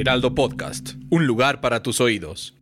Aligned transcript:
Heraldo 0.00 0.32
Podcast, 0.32 0.90
un 1.10 1.26
lugar 1.26 1.60
para 1.60 1.82
tus 1.82 2.00
oídos. 2.00 2.54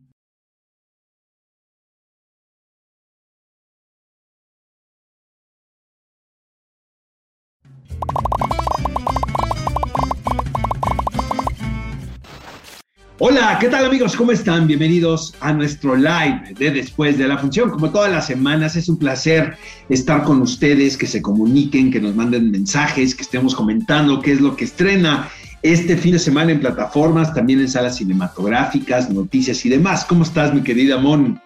Hola, 13.19 13.59
¿qué 13.61 13.69
tal 13.69 13.85
amigos? 13.85 14.17
¿Cómo 14.17 14.33
están? 14.33 14.67
Bienvenidos 14.67 15.35
a 15.41 15.53
nuestro 15.53 15.95
live 15.95 16.55
de 16.59 16.71
después 16.71 17.19
de 17.19 17.29
la 17.29 17.37
función. 17.37 17.69
Como 17.69 17.91
todas 17.91 18.11
las 18.11 18.27
semanas, 18.27 18.77
es 18.77 18.89
un 18.89 18.99
placer 18.99 19.59
estar 19.91 20.25
con 20.25 20.41
ustedes, 20.41 20.97
que 20.97 21.07
se 21.07 21.21
comuniquen, 21.21 21.91
que 21.91 22.01
nos 22.01 22.15
manden 22.15 22.51
mensajes, 22.51 23.15
que 23.15 23.23
estemos 23.23 23.55
comentando 23.55 24.23
qué 24.23 24.33
es 24.33 24.41
lo 24.41 24.57
que 24.57 24.65
estrena 24.65 25.29
este 25.63 25.97
fin 25.97 26.13
de 26.13 26.19
semana 26.19 26.53
en 26.53 26.61
plataformas, 26.61 27.35
también 27.35 27.61
en 27.61 27.69
salas 27.69 27.97
cinematográficas, 27.97 29.11
noticias 29.11 29.65
y 29.65 29.69
demás. 29.69 30.05
¿Cómo 30.05 30.23
estás, 30.23 30.55
mi 30.55 30.63
querida 30.63 30.99
Mon? 30.99 31.41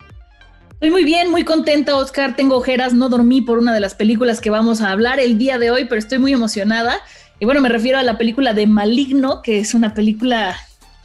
Estoy 0.72 0.90
muy 0.90 1.04
bien, 1.04 1.30
muy 1.30 1.44
contenta, 1.44 1.94
Oscar. 1.96 2.36
Tengo 2.36 2.56
ojeras, 2.56 2.94
no 2.94 3.08
dormí 3.08 3.42
por 3.42 3.58
una 3.58 3.74
de 3.74 3.80
las 3.80 3.94
películas 3.94 4.40
que 4.40 4.50
vamos 4.50 4.80
a 4.80 4.90
hablar 4.90 5.20
el 5.20 5.36
día 5.36 5.58
de 5.58 5.70
hoy, 5.70 5.84
pero 5.84 5.98
estoy 5.98 6.18
muy 6.18 6.32
emocionada. 6.32 6.96
Y 7.38 7.44
bueno, 7.44 7.60
me 7.60 7.68
refiero 7.68 7.98
a 7.98 8.02
la 8.02 8.16
película 8.16 8.54
de 8.54 8.66
Maligno, 8.66 9.42
que 9.42 9.58
es 9.58 9.74
una 9.74 9.94
película 9.94 10.56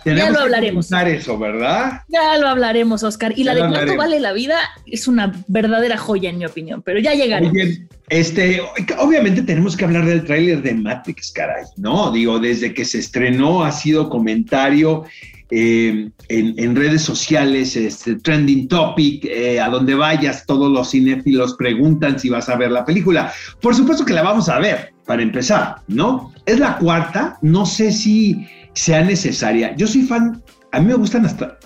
Tenemos 0.06 0.23
ya 0.28 0.30
lo 0.31 0.38
que 0.38 0.44
hablaremos. 0.44 0.88
comentar 0.89 1.08
eso, 1.14 1.38
¿verdad? 1.38 2.02
Ya 2.08 2.38
lo 2.38 2.48
hablaremos, 2.48 3.03
Oscar. 3.03 3.34
Y 3.36 3.44
Ya 3.44 3.45
la 3.45 3.53
de 3.56 3.59
cuánto 3.59 3.78
hablaremos. 3.80 3.98
vale 4.06 4.20
la 4.22 4.31
vida 4.34 4.56
es 4.86 5.08
una 5.09 5.34
verdadera 5.47 5.97
joya, 5.97 6.30
en 6.30 6.38
mi 6.38 6.45
opinión, 6.45 6.81
pero 6.81 7.00
ya 7.00 7.14
llegaremos. 7.14 7.52
Oye, 7.53 7.88
este, 8.09 8.62
obviamente 9.00 9.42
tenemos 9.42 9.75
que 9.75 9.84
hablar 9.84 10.06
del 10.06 10.23
tráiler 10.23 10.62
de 10.62 10.75
Matrix, 10.75 11.31
caray, 11.31 11.66
¿no? 11.75 12.12
Digo, 12.12 12.39
desde 12.39 12.73
que 12.73 12.86
se 12.86 13.00
estrenó 13.00 13.64
ha 13.66 13.72
sido 13.72 14.09
comentario 14.09 15.03
eh, 15.52 16.09
en, 16.30 16.53
en 16.59 16.75
redes 16.75 17.02
sociales, 17.02 17.75
este, 17.75 18.16
trending 18.16 18.67
topic, 18.67 19.25
eh, 19.25 19.59
a 19.59 19.69
donde 19.69 19.95
vayas, 19.95 20.45
todos 20.45 20.72
los 20.72 20.92
cinéfilos 20.92 21.56
preguntan 21.56 22.19
si 22.19 22.30
vas 22.30 22.47
a 22.47 22.56
ver 22.56 22.72
la 22.72 22.86
película. 22.86 23.34
Por 23.62 23.75
supuesto 23.75 24.06
que 24.06 24.14
la 24.14 24.22
vamos 24.23 24.50
a 24.50 24.59
ver, 24.59 24.94
para 25.06 25.22
empezar, 25.23 25.78
¿no? 25.88 26.31
Es 26.45 26.59
la 26.59 26.78
cuarta, 26.78 27.38
no 27.42 27.66
sé 27.66 27.92
si 27.92 28.47
sea 28.76 29.04
necesaria. 29.04 29.76
Yo 29.76 29.88
soy 29.88 30.04
fan, 30.04 30.44
a 30.72 30.80
mí 30.80 30.88
me 30.88 30.94
gustan 30.95 31.26
hasta, 31.26 31.58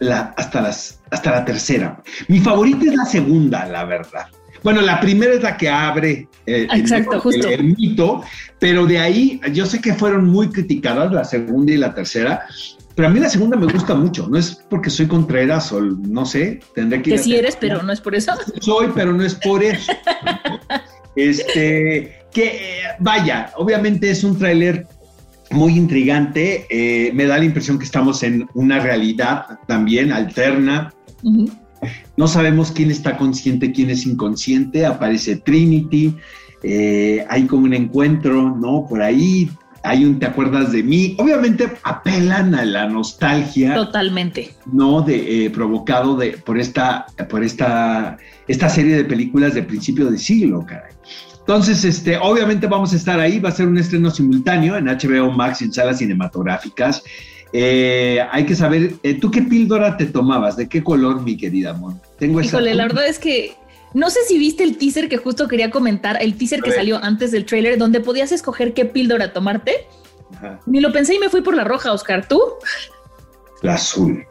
la, 0.00 0.34
hasta, 0.36 0.60
las, 0.60 1.00
hasta 1.10 1.30
la 1.30 1.44
tercera. 1.44 2.02
Mi 2.28 2.38
favorita 2.38 2.86
es 2.86 2.94
la 2.94 3.04
segunda, 3.06 3.66
la 3.66 3.84
verdad. 3.84 4.26
Bueno, 4.62 4.82
la 4.82 5.00
primera 5.00 5.32
es 5.32 5.42
la 5.42 5.56
que 5.56 5.70
abre 5.70 6.28
eh, 6.46 6.68
Exacto, 6.72 7.14
el, 7.14 7.20
justo. 7.20 7.48
el 7.48 7.64
mito, 7.76 8.22
pero 8.58 8.84
de 8.86 8.98
ahí 8.98 9.40
yo 9.52 9.64
sé 9.64 9.80
que 9.80 9.94
fueron 9.94 10.26
muy 10.26 10.50
criticadas 10.50 11.10
la 11.12 11.24
segunda 11.24 11.72
y 11.72 11.78
la 11.78 11.94
tercera, 11.94 12.46
pero 12.94 13.08
a 13.08 13.10
mí 13.10 13.20
la 13.20 13.30
segunda 13.30 13.56
me 13.56 13.72
gusta 13.72 13.94
mucho. 13.94 14.28
No 14.28 14.36
es 14.36 14.62
porque 14.68 14.90
soy 14.90 15.06
Contreras 15.06 15.72
o 15.72 15.80
no 15.80 16.26
sé, 16.26 16.60
tendré 16.74 17.00
que 17.00 17.12
Que 17.12 17.18
sí 17.18 17.36
eres, 17.36 17.56
pero 17.56 17.82
no 17.82 17.90
es 17.90 18.02
por 18.02 18.14
eso. 18.14 18.34
soy, 18.60 18.88
pero 18.94 19.14
no 19.14 19.24
es 19.24 19.34
por 19.34 19.64
eso. 19.64 19.92
este, 21.16 22.26
que 22.30 22.46
eh, 22.46 22.82
vaya, 22.98 23.52
obviamente 23.56 24.10
es 24.10 24.22
un 24.24 24.38
tráiler 24.38 24.86
muy 25.50 25.76
intrigante. 25.76 26.66
eh, 26.70 27.12
me 27.14 27.26
da 27.26 27.38
la 27.38 27.44
impresión 27.44 27.78
que 27.78 27.84
estamos 27.84 28.22
en 28.22 28.48
una 28.54 28.80
realidad 28.80 29.58
también 29.66 30.12
alterna. 30.12 30.92
No 32.16 32.28
sabemos 32.28 32.72
quién 32.72 32.90
está 32.90 33.16
consciente, 33.16 33.72
quién 33.72 33.90
es 33.90 34.06
inconsciente. 34.06 34.86
Aparece 34.86 35.36
Trinity. 35.36 36.14
eh, 36.62 37.24
hay 37.30 37.46
como 37.46 37.64
un 37.64 37.72
encuentro, 37.72 38.54
¿no? 38.54 38.86
Por 38.86 39.00
ahí 39.00 39.50
hay 39.82 40.04
un 40.04 40.18
¿te 40.18 40.26
acuerdas 40.26 40.72
de 40.72 40.82
mí? 40.82 41.16
Obviamente 41.18 41.72
apelan 41.82 42.54
a 42.54 42.64
la 42.64 42.86
nostalgia. 42.88 43.74
Totalmente. 43.74 44.54
¿no? 44.70 45.02
De, 45.02 45.46
eh, 45.46 45.50
provocado 45.50 46.16
de, 46.16 46.32
por, 46.32 46.58
esta, 46.58 47.06
por 47.28 47.42
esta, 47.42 48.18
esta 48.46 48.68
serie 48.68 48.96
de 48.96 49.04
películas 49.04 49.54
de 49.54 49.62
principio 49.62 50.10
de 50.10 50.18
siglo, 50.18 50.64
caray. 50.66 50.92
Entonces, 51.50 51.84
este, 51.84 52.16
obviamente 52.16 52.68
vamos 52.68 52.92
a 52.92 52.96
estar 52.96 53.18
ahí, 53.18 53.40
va 53.40 53.48
a 53.48 53.52
ser 53.52 53.66
un 53.66 53.76
estreno 53.76 54.08
simultáneo 54.12 54.76
en 54.76 54.84
HBO 54.84 55.32
Max 55.32 55.60
y 55.60 55.64
en 55.64 55.72
salas 55.72 55.98
cinematográficas. 55.98 57.02
Eh, 57.52 58.24
hay 58.30 58.46
que 58.46 58.54
saber, 58.54 58.92
eh, 59.02 59.14
¿tú 59.14 59.32
qué 59.32 59.42
píldora 59.42 59.96
te 59.96 60.06
tomabas? 60.06 60.56
¿De 60.56 60.68
qué 60.68 60.84
color, 60.84 61.22
mi 61.22 61.36
querida 61.36 61.72
Mon? 61.72 62.00
Tengo 62.20 62.38
esa 62.38 62.50
Híjole, 62.50 62.74
la 62.76 62.84
verdad 62.84 63.04
es 63.08 63.18
que 63.18 63.56
no 63.94 64.10
sé 64.10 64.20
si 64.28 64.38
viste 64.38 64.62
el 64.62 64.78
teaser 64.78 65.08
que 65.08 65.16
justo 65.16 65.48
quería 65.48 65.72
comentar, 65.72 66.22
el 66.22 66.38
teaser 66.38 66.62
que 66.62 66.70
salió 66.70 67.02
antes 67.02 67.32
del 67.32 67.44
trailer, 67.46 67.78
donde 67.78 67.98
podías 67.98 68.30
escoger 68.30 68.72
qué 68.72 68.84
píldora 68.84 69.32
tomarte. 69.32 69.88
Ajá, 70.36 70.60
Ni 70.66 70.78
lo 70.78 70.92
pensé 70.92 71.16
y 71.16 71.18
me 71.18 71.30
fui 71.30 71.40
por 71.40 71.56
la 71.56 71.64
roja, 71.64 71.92
Oscar. 71.92 72.28
¿Tú? 72.28 72.40
la 73.62 73.74
azul. 73.74 74.24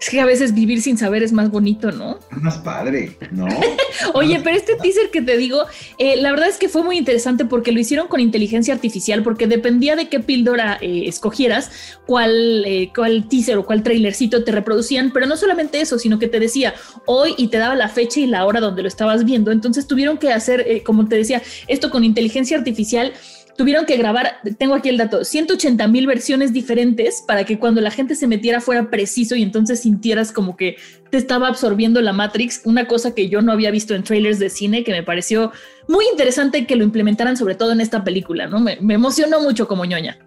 Es 0.00 0.10
que 0.10 0.20
a 0.20 0.26
veces 0.26 0.54
vivir 0.54 0.82
sin 0.82 0.98
saber 0.98 1.22
es 1.22 1.32
más 1.32 1.50
bonito, 1.50 1.90
¿no? 1.90 2.18
Es 2.30 2.42
más 2.42 2.58
padre, 2.58 3.16
¿no? 3.30 3.46
Oye, 4.14 4.40
pero 4.44 4.56
este 4.56 4.74
teaser 4.76 5.10
que 5.10 5.22
te 5.22 5.36
digo, 5.36 5.64
eh, 5.98 6.16
la 6.16 6.30
verdad 6.30 6.48
es 6.48 6.56
que 6.56 6.68
fue 6.68 6.82
muy 6.82 6.98
interesante 6.98 7.44
porque 7.44 7.72
lo 7.72 7.80
hicieron 7.80 8.08
con 8.08 8.20
inteligencia 8.20 8.74
artificial, 8.74 9.22
porque 9.22 9.46
dependía 9.46 9.96
de 9.96 10.08
qué 10.08 10.20
píldora 10.20 10.78
eh, 10.80 11.04
escogieras, 11.06 11.70
cuál, 12.06 12.64
eh, 12.66 12.92
cuál 12.94 13.28
teaser 13.28 13.56
o 13.56 13.64
cuál 13.64 13.82
trailercito 13.82 14.44
te 14.44 14.52
reproducían, 14.52 15.10
pero 15.12 15.26
no 15.26 15.36
solamente 15.36 15.80
eso, 15.80 15.98
sino 15.98 16.18
que 16.18 16.28
te 16.28 16.38
decía 16.38 16.74
hoy 17.06 17.34
y 17.38 17.48
te 17.48 17.58
daba 17.58 17.74
la 17.74 17.88
fecha 17.88 18.20
y 18.20 18.26
la 18.26 18.44
hora 18.44 18.60
donde 18.60 18.82
lo 18.82 18.88
estabas 18.88 19.24
viendo. 19.24 19.52
Entonces 19.52 19.86
tuvieron 19.86 20.18
que 20.18 20.32
hacer, 20.32 20.82
como 20.84 21.08
te 21.08 21.16
decía, 21.16 21.40
esto 21.66 21.90
con 21.90 22.04
inteligencia 22.04 22.58
artificial. 22.58 23.14
Tuvieron 23.56 23.86
que 23.86 23.96
grabar, 23.96 24.40
tengo 24.58 24.74
aquí 24.74 24.88
el 24.88 24.96
dato, 24.96 25.24
180 25.24 25.86
mil 25.86 26.06
versiones 26.06 26.52
diferentes 26.52 27.22
para 27.26 27.44
que 27.44 27.58
cuando 27.58 27.80
la 27.80 27.92
gente 27.92 28.16
se 28.16 28.26
metiera 28.26 28.60
fuera 28.60 28.90
preciso 28.90 29.36
y 29.36 29.42
entonces 29.42 29.80
sintieras 29.80 30.32
como 30.32 30.56
que 30.56 30.76
te 31.10 31.18
estaba 31.18 31.46
absorbiendo 31.46 32.00
la 32.00 32.12
Matrix, 32.12 32.62
una 32.64 32.88
cosa 32.88 33.14
que 33.14 33.28
yo 33.28 33.42
no 33.42 33.52
había 33.52 33.70
visto 33.70 33.94
en 33.94 34.02
trailers 34.02 34.40
de 34.40 34.50
cine 34.50 34.82
que 34.82 34.90
me 34.90 35.04
pareció 35.04 35.52
muy 35.86 36.04
interesante 36.10 36.66
que 36.66 36.74
lo 36.74 36.82
implementaran 36.82 37.36
sobre 37.36 37.54
todo 37.54 37.72
en 37.72 37.80
esta 37.80 38.02
película, 38.02 38.48
¿no? 38.48 38.58
Me, 38.58 38.76
me 38.80 38.94
emocionó 38.94 39.40
mucho 39.40 39.68
como 39.68 39.84
ñoña. 39.84 40.18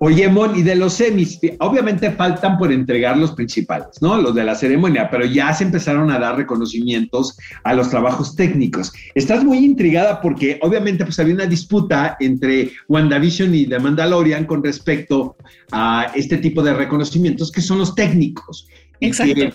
Oye, 0.00 0.28
Mon, 0.28 0.58
y 0.58 0.62
de 0.62 0.74
los 0.74 0.94
semis, 0.94 1.38
obviamente 1.60 2.10
faltan 2.10 2.58
por 2.58 2.72
entregar 2.72 3.16
los 3.16 3.32
principales, 3.32 4.02
¿no? 4.02 4.20
Los 4.20 4.34
de 4.34 4.44
la 4.44 4.54
ceremonia, 4.54 5.08
pero 5.10 5.24
ya 5.24 5.54
se 5.54 5.64
empezaron 5.64 6.10
a 6.10 6.18
dar 6.18 6.36
reconocimientos 6.36 7.36
a 7.62 7.72
los 7.74 7.88
trabajos 7.90 8.34
técnicos. 8.34 8.92
Estás 9.14 9.44
muy 9.44 9.58
intrigada 9.58 10.20
porque 10.20 10.58
obviamente 10.62 11.04
pues 11.04 11.18
había 11.20 11.34
una 11.34 11.46
disputa 11.46 12.16
entre 12.20 12.72
WandaVision 12.88 13.54
y 13.54 13.66
The 13.66 13.78
Mandalorian 13.78 14.44
con 14.46 14.62
respecto 14.64 15.36
a 15.70 16.10
este 16.14 16.38
tipo 16.38 16.62
de 16.62 16.74
reconocimientos 16.74 17.50
que 17.52 17.62
son 17.62 17.78
los 17.78 17.94
técnicos. 17.94 18.66
Y 19.00 19.06
Exacto. 19.06 19.34
que- 19.34 19.52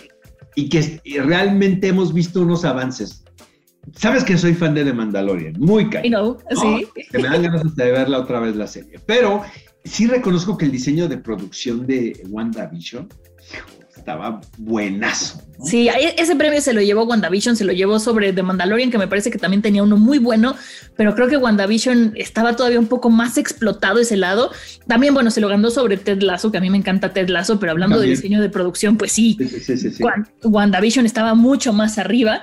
y 0.56 0.68
que 0.68 1.00
realmente 1.22 1.90
hemos 1.90 2.14
visto 2.14 2.42
unos 2.42 2.66
avances. 2.66 3.24
Sabes 3.96 4.24
que 4.24 4.38
soy 4.38 4.54
fan 4.54 4.74
de 4.74 4.84
The 4.84 4.94
Mandalorian, 4.94 5.54
muy 5.60 5.90
caro. 5.90 6.08
know, 6.10 6.38
sí. 6.60 6.88
Que 7.12 7.18
me 7.20 7.30
dan 7.30 7.44
ganas 7.44 7.76
de 7.76 7.92
verla 7.92 8.20
otra 8.20 8.40
vez 8.40 8.56
la 8.56 8.68
serie. 8.68 9.00
Pero 9.06 9.42
sí 9.84 10.08
reconozco 10.08 10.58
que 10.58 10.66
el 10.66 10.72
diseño 10.72 11.08
de 11.08 11.18
producción 11.18 11.86
de 11.88 12.22
WandaVision 12.30 13.08
estaba 13.96 14.40
buenazo. 14.58 15.42
¿no? 15.58 15.66
Sí, 15.66 15.90
ese 16.18 16.36
premio 16.38 16.62
se 16.62 16.72
lo 16.74 16.82
llevó 16.82 17.04
WandaVision, 17.04 17.58
se 17.58 17.66
lo 17.66 17.74
llevó 17.74 18.00
sobre 18.00 18.32
The 18.32 18.44
Mandalorian, 18.44 18.92
que 18.92 18.98
me 18.98 19.08
parece 19.10 19.30
que 19.30 19.38
también 19.38 19.62
tenía 19.62 19.84
uno 19.84 19.98
muy 19.98 20.20
bueno, 20.20 20.56
pero 20.96 21.16
creo 21.16 21.28
que 21.28 21.36
WandaVision 21.36 22.14
estaba 22.16 22.56
todavía 22.56 22.80
un 22.80 22.88
poco 22.88 23.10
más 23.10 23.38
explotado 23.38 24.00
ese 24.00 24.16
lado. 24.16 24.52
También, 24.88 25.14
bueno, 25.14 25.32
se 25.32 25.42
lo 25.42 25.50
ganó 25.50 25.70
sobre 25.70 25.98
Ted 25.98 26.22
Lasso, 26.22 26.50
que 26.52 26.58
a 26.60 26.62
mí 26.62 26.70
me 26.70 26.78
encanta 26.78 27.12
Ted 27.12 27.28
Lasso, 27.28 27.60
pero 27.60 27.74
hablando 27.74 27.98
También. 27.98 28.12
de 28.16 28.22
diseño 28.22 28.42
de 28.42 28.50
producción, 28.50 28.96
pues 28.98 29.12
sí, 29.12 29.36
Sí, 29.38 29.48
sí, 29.50 29.60
sí, 29.60 29.78
sí, 29.78 29.92
sí. 29.92 30.04
Wan- 30.04 30.30
WandaVision 30.44 31.06
estaba 31.06 31.34
mucho 31.36 31.74
más 31.74 31.98
arriba. 31.98 32.42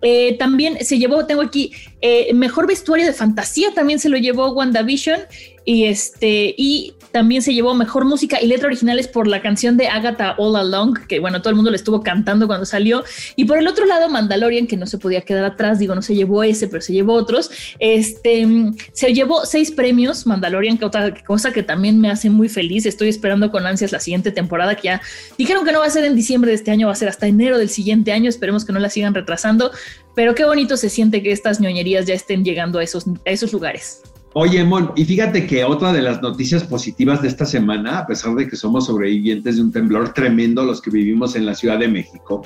Eh, 0.00 0.36
también 0.38 0.78
se 0.84 0.98
llevó, 0.98 1.24
tengo 1.26 1.42
aquí 1.42 1.72
Eh, 2.02 2.32
mejor 2.34 2.66
vestuario 2.66 3.06
de 3.06 3.14
fantasía 3.14 3.72
también 3.74 3.98
se 3.98 4.10
lo 4.10 4.18
llevó 4.18 4.52
WandaVision 4.52 5.20
y 5.64 5.84
este 5.84 6.54
y 6.56 6.94
también 7.14 7.42
se 7.42 7.54
llevó 7.54 7.74
mejor 7.74 8.04
música 8.04 8.40
y 8.42 8.48
letra 8.48 8.66
originales 8.66 9.06
por 9.06 9.28
la 9.28 9.40
canción 9.40 9.76
de 9.76 9.86
Agatha 9.86 10.34
All 10.36 10.56
Along, 10.56 11.06
que 11.06 11.20
bueno, 11.20 11.40
todo 11.40 11.50
el 11.50 11.54
mundo 11.54 11.70
le 11.70 11.76
estuvo 11.76 12.02
cantando 12.02 12.48
cuando 12.48 12.66
salió. 12.66 13.04
Y 13.36 13.44
por 13.44 13.56
el 13.56 13.68
otro 13.68 13.86
lado, 13.86 14.08
Mandalorian, 14.08 14.66
que 14.66 14.76
no 14.76 14.86
se 14.86 14.98
podía 14.98 15.20
quedar 15.20 15.44
atrás, 15.44 15.78
digo, 15.78 15.94
no 15.94 16.02
se 16.02 16.16
llevó 16.16 16.42
ese, 16.42 16.66
pero 16.66 16.82
se 16.82 16.92
llevó 16.92 17.12
otros. 17.12 17.52
Este 17.78 18.48
se 18.92 19.14
llevó 19.14 19.46
seis 19.46 19.70
premios, 19.70 20.26
Mandalorian, 20.26 20.76
que 20.76 20.84
otra 20.86 21.14
cosa 21.22 21.52
que 21.52 21.62
también 21.62 22.00
me 22.00 22.10
hace 22.10 22.30
muy 22.30 22.48
feliz. 22.48 22.84
Estoy 22.84 23.08
esperando 23.08 23.52
con 23.52 23.64
ansias 23.64 23.92
la 23.92 24.00
siguiente 24.00 24.32
temporada, 24.32 24.74
que 24.74 24.88
ya 24.88 25.00
dijeron 25.38 25.64
que 25.64 25.70
no 25.70 25.78
va 25.78 25.86
a 25.86 25.90
ser 25.90 26.04
en 26.04 26.16
diciembre 26.16 26.50
de 26.50 26.56
este 26.56 26.72
año, 26.72 26.88
va 26.88 26.94
a 26.94 26.96
ser 26.96 27.08
hasta 27.08 27.28
enero 27.28 27.58
del 27.58 27.68
siguiente 27.68 28.10
año. 28.10 28.28
Esperemos 28.28 28.64
que 28.64 28.72
no 28.72 28.80
la 28.80 28.90
sigan 28.90 29.14
retrasando, 29.14 29.70
pero 30.16 30.34
qué 30.34 30.44
bonito 30.44 30.76
se 30.76 30.90
siente 30.90 31.22
que 31.22 31.30
estas 31.30 31.60
ñoñerías 31.60 32.06
ya 32.06 32.14
estén 32.14 32.44
llegando 32.44 32.80
a 32.80 32.82
esos, 32.82 33.06
a 33.06 33.30
esos 33.30 33.52
lugares. 33.52 34.02
Oye, 34.36 34.64
Mon, 34.64 34.90
y 34.96 35.04
fíjate 35.04 35.46
que 35.46 35.64
otra 35.64 35.92
de 35.92 36.02
las 36.02 36.20
noticias 36.20 36.64
positivas 36.64 37.22
de 37.22 37.28
esta 37.28 37.46
semana, 37.46 38.00
a 38.00 38.06
pesar 38.06 38.34
de 38.34 38.48
que 38.48 38.56
somos 38.56 38.86
sobrevivientes 38.86 39.56
de 39.56 39.62
un 39.62 39.70
temblor 39.70 40.12
tremendo 40.12 40.64
los 40.64 40.82
que 40.82 40.90
vivimos 40.90 41.36
en 41.36 41.46
la 41.46 41.54
Ciudad 41.54 41.78
de 41.78 41.86
México, 41.86 42.44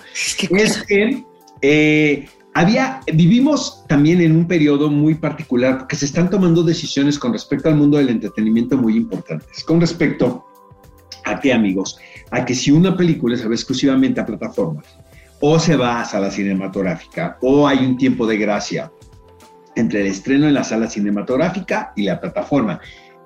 es 0.50 0.82
que 0.86 1.24
eh, 1.62 2.28
había, 2.52 3.00
vivimos 3.14 3.84
también 3.88 4.20
en 4.20 4.36
un 4.36 4.46
periodo 4.46 4.90
muy 4.90 5.14
particular 5.14 5.78
porque 5.78 5.96
se 5.96 6.04
están 6.04 6.28
tomando 6.28 6.62
decisiones 6.62 7.18
con 7.18 7.32
respecto 7.32 7.70
al 7.70 7.76
mundo 7.76 7.96
del 7.96 8.10
entretenimiento 8.10 8.76
muy 8.76 8.94
importantes. 8.94 9.64
Con 9.64 9.80
respecto 9.80 10.44
a 11.24 11.40
qué, 11.40 11.54
amigos, 11.54 11.98
a 12.30 12.44
que 12.44 12.54
si 12.54 12.70
una 12.70 12.98
película 12.98 13.34
se 13.38 13.48
ve 13.48 13.54
exclusivamente 13.54 14.20
a 14.20 14.26
plataformas, 14.26 14.84
o 15.40 15.58
se 15.58 15.74
va 15.74 16.02
a 16.02 16.04
sala 16.04 16.30
cinematográfica, 16.30 17.38
o 17.40 17.66
hay 17.66 17.78
un 17.78 17.96
tiempo 17.96 18.26
de 18.26 18.36
gracia, 18.36 18.92
entre 19.80 20.00
el 20.00 20.06
estreno 20.08 20.46
en 20.46 20.54
la 20.54 20.64
sala 20.64 20.88
cinematográfica 20.88 21.92
y 21.96 22.04
la 22.04 22.20
plataforma. 22.20 22.80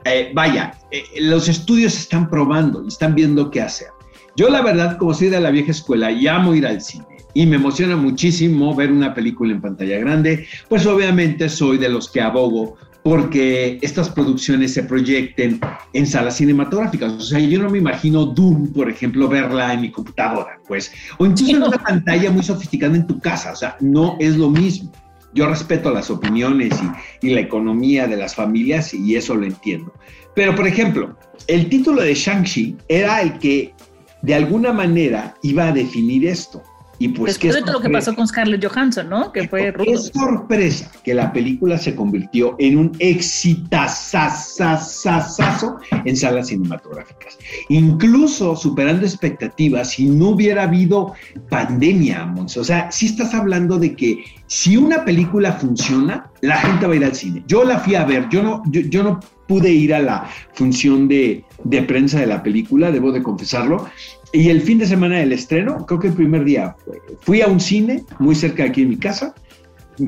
Eh, 0.04 0.32
vaya, 0.34 0.74
eh, 0.90 1.02
los 1.20 1.48
estudios 1.48 1.96
están 1.96 2.28
probando 2.28 2.84
y 2.84 2.88
están 2.88 3.14
viendo 3.14 3.50
qué 3.50 3.60
hacer. 3.60 3.88
Yo 4.36 4.48
la 4.48 4.62
verdad, 4.62 4.96
como 4.96 5.14
soy 5.14 5.28
de 5.28 5.40
la 5.40 5.50
vieja 5.50 5.70
escuela, 5.70 6.10
llamo 6.10 6.54
ir 6.54 6.66
al 6.66 6.80
cine 6.80 7.04
y 7.34 7.46
me 7.46 7.56
emociona 7.56 7.96
muchísimo 7.96 8.74
ver 8.74 8.90
una 8.90 9.14
película 9.14 9.52
en 9.52 9.60
pantalla 9.60 9.98
grande, 9.98 10.46
pues 10.68 10.86
obviamente 10.86 11.48
soy 11.48 11.78
de 11.78 11.88
los 11.88 12.10
que 12.10 12.20
abogo 12.20 12.76
porque 13.02 13.78
estas 13.82 14.08
producciones 14.08 14.74
se 14.74 14.84
proyecten 14.84 15.60
en 15.92 16.06
salas 16.06 16.36
cinematográficas. 16.36 17.12
O 17.12 17.20
sea, 17.20 17.40
yo 17.40 17.60
no 17.60 17.68
me 17.68 17.78
imagino 17.78 18.26
Doom, 18.26 18.72
por 18.72 18.88
ejemplo, 18.88 19.28
verla 19.28 19.74
en 19.74 19.80
mi 19.80 19.90
computadora, 19.90 20.60
pues, 20.68 20.92
o 21.18 21.26
incluso 21.26 21.56
en 21.56 21.62
una 21.64 21.78
pantalla 21.82 22.30
muy 22.30 22.42
sofisticada 22.42 22.94
en 22.94 23.06
tu 23.06 23.18
casa. 23.18 23.52
O 23.52 23.56
sea, 23.56 23.76
no 23.80 24.16
es 24.20 24.36
lo 24.36 24.50
mismo. 24.50 24.92
Yo 25.34 25.48
respeto 25.48 25.90
las 25.90 26.10
opiniones 26.10 26.74
y, 27.22 27.30
la 27.30 27.40
economía 27.40 28.06
de 28.06 28.16
las 28.16 28.34
familias 28.34 28.92
y 28.92 29.16
eso 29.16 29.34
lo 29.34 29.46
entiendo. 29.46 29.92
Pero, 30.34 30.54
por 30.54 30.66
ejemplo, 30.66 31.16
el 31.46 31.68
título 31.68 32.02
de 32.02 32.14
Shang-Chi 32.14 32.76
era 32.88 33.22
el 33.22 33.38
que 33.38 33.72
de 34.22 34.34
alguna 34.34 34.72
manera 34.72 35.34
iba 35.42 35.68
a 35.68 35.72
definir 35.72 36.26
esto. 36.26 36.62
Y 37.02 37.08
pues 37.08 37.34
Después 37.34 37.56
de 37.56 37.62
todo 37.62 37.72
lo 37.72 37.80
que 37.80 37.90
pasó 37.90 38.14
con 38.14 38.28
Scarlett 38.28 38.64
Johansson, 38.64 39.08
¿no? 39.08 39.32
Que 39.32 39.48
fue 39.48 39.72
rudo. 39.72 39.92
Es 39.92 40.12
sorpresa 40.14 40.88
que 41.02 41.14
la 41.14 41.32
película 41.32 41.76
se 41.76 41.96
convirtió 41.96 42.54
en 42.60 42.78
un 42.78 42.92
exitazazazazo 43.00 45.78
en 46.04 46.16
salas 46.16 46.46
cinematográficas. 46.46 47.38
Incluso 47.70 48.54
superando 48.54 49.04
expectativas 49.04 49.90
si 49.90 50.06
no 50.06 50.28
hubiera 50.28 50.62
habido 50.62 51.14
pandemia, 51.50 52.24
Monse. 52.24 52.60
O 52.60 52.64
sea, 52.64 52.88
si 52.92 53.06
estás 53.06 53.34
hablando 53.34 53.80
de 53.80 53.96
que 53.96 54.22
si 54.46 54.76
una 54.76 55.04
película 55.04 55.54
funciona, 55.54 56.30
la 56.40 56.58
gente 56.58 56.86
va 56.86 56.92
a 56.92 56.96
ir 56.96 57.04
al 57.04 57.16
cine. 57.16 57.42
Yo 57.48 57.64
la 57.64 57.80
fui 57.80 57.96
a 57.96 58.04
ver, 58.04 58.28
yo 58.28 58.44
no, 58.44 58.62
yo, 58.70 59.02
no 59.02 59.18
pude 59.48 59.72
ir 59.72 59.92
a 59.92 59.98
la 59.98 60.28
función 60.52 61.08
de, 61.08 61.44
de 61.64 61.82
prensa 61.82 62.20
de 62.20 62.26
la 62.26 62.44
película, 62.44 62.92
debo 62.92 63.10
de 63.10 63.24
confesarlo, 63.24 63.88
y 64.32 64.48
el 64.48 64.62
fin 64.62 64.78
de 64.78 64.86
semana 64.86 65.18
del 65.18 65.32
estreno, 65.32 65.84
creo 65.86 66.00
que 66.00 66.08
el 66.08 66.14
primer 66.14 66.44
día, 66.44 66.74
fui 67.20 67.42
a 67.42 67.48
un 67.48 67.60
cine 67.60 68.02
muy 68.18 68.34
cerca 68.34 68.62
de 68.62 68.70
aquí 68.70 68.82
en 68.82 68.90
mi 68.90 68.96
casa, 68.96 69.34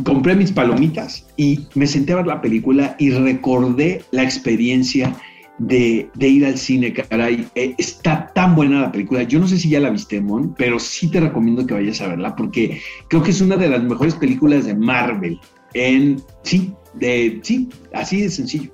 compré 0.05 0.35
mis 0.35 0.51
palomitas 0.51 1.27
y 1.37 1.67
me 1.75 1.87
senté 1.87 2.15
a 2.15 2.17
ver 2.17 2.27
la 2.27 2.41
película 2.41 2.97
y 2.99 3.11
recordé 3.11 4.03
la 4.13 4.23
experiencia 4.23 5.15
de, 5.59 6.11
ir 6.19 6.47
al 6.47 6.59
cine, 6.59 6.93
caray. 6.93 7.47
Eh, 7.55 7.75
está 7.79 8.33
tan 8.35 8.55
buena 8.55 8.81
la 8.81 8.93
película. 8.93 9.23
Yo 9.23 9.39
no 9.39 9.47
sé 9.47 9.59
si 9.59 9.69
ya 9.69 9.81
la 9.81 9.91
viste, 9.91 10.21
Mon, 10.21 10.55
pero 10.55 10.79
sí 10.79 11.11
te 11.11 11.21
recomiendo 11.21 11.67
que 11.67 11.75
vayas 11.75 12.01
a 12.01 12.09
verla 12.09 12.35
porque 12.35 12.81
creo 13.09 13.23
que 13.23 13.31
es 13.31 13.41
una 13.41 13.57
de 13.57 13.69
las 13.69 13.83
mejores 13.83 14.15
películas 14.15 14.65
de 14.65 14.75
Marvel. 14.75 15.39
En 15.75 16.23
sí, 16.43 16.73
de 16.95 17.41
sí, 17.43 17.69
así 17.93 18.23
de 18.23 18.31
sencillo. 18.31 18.71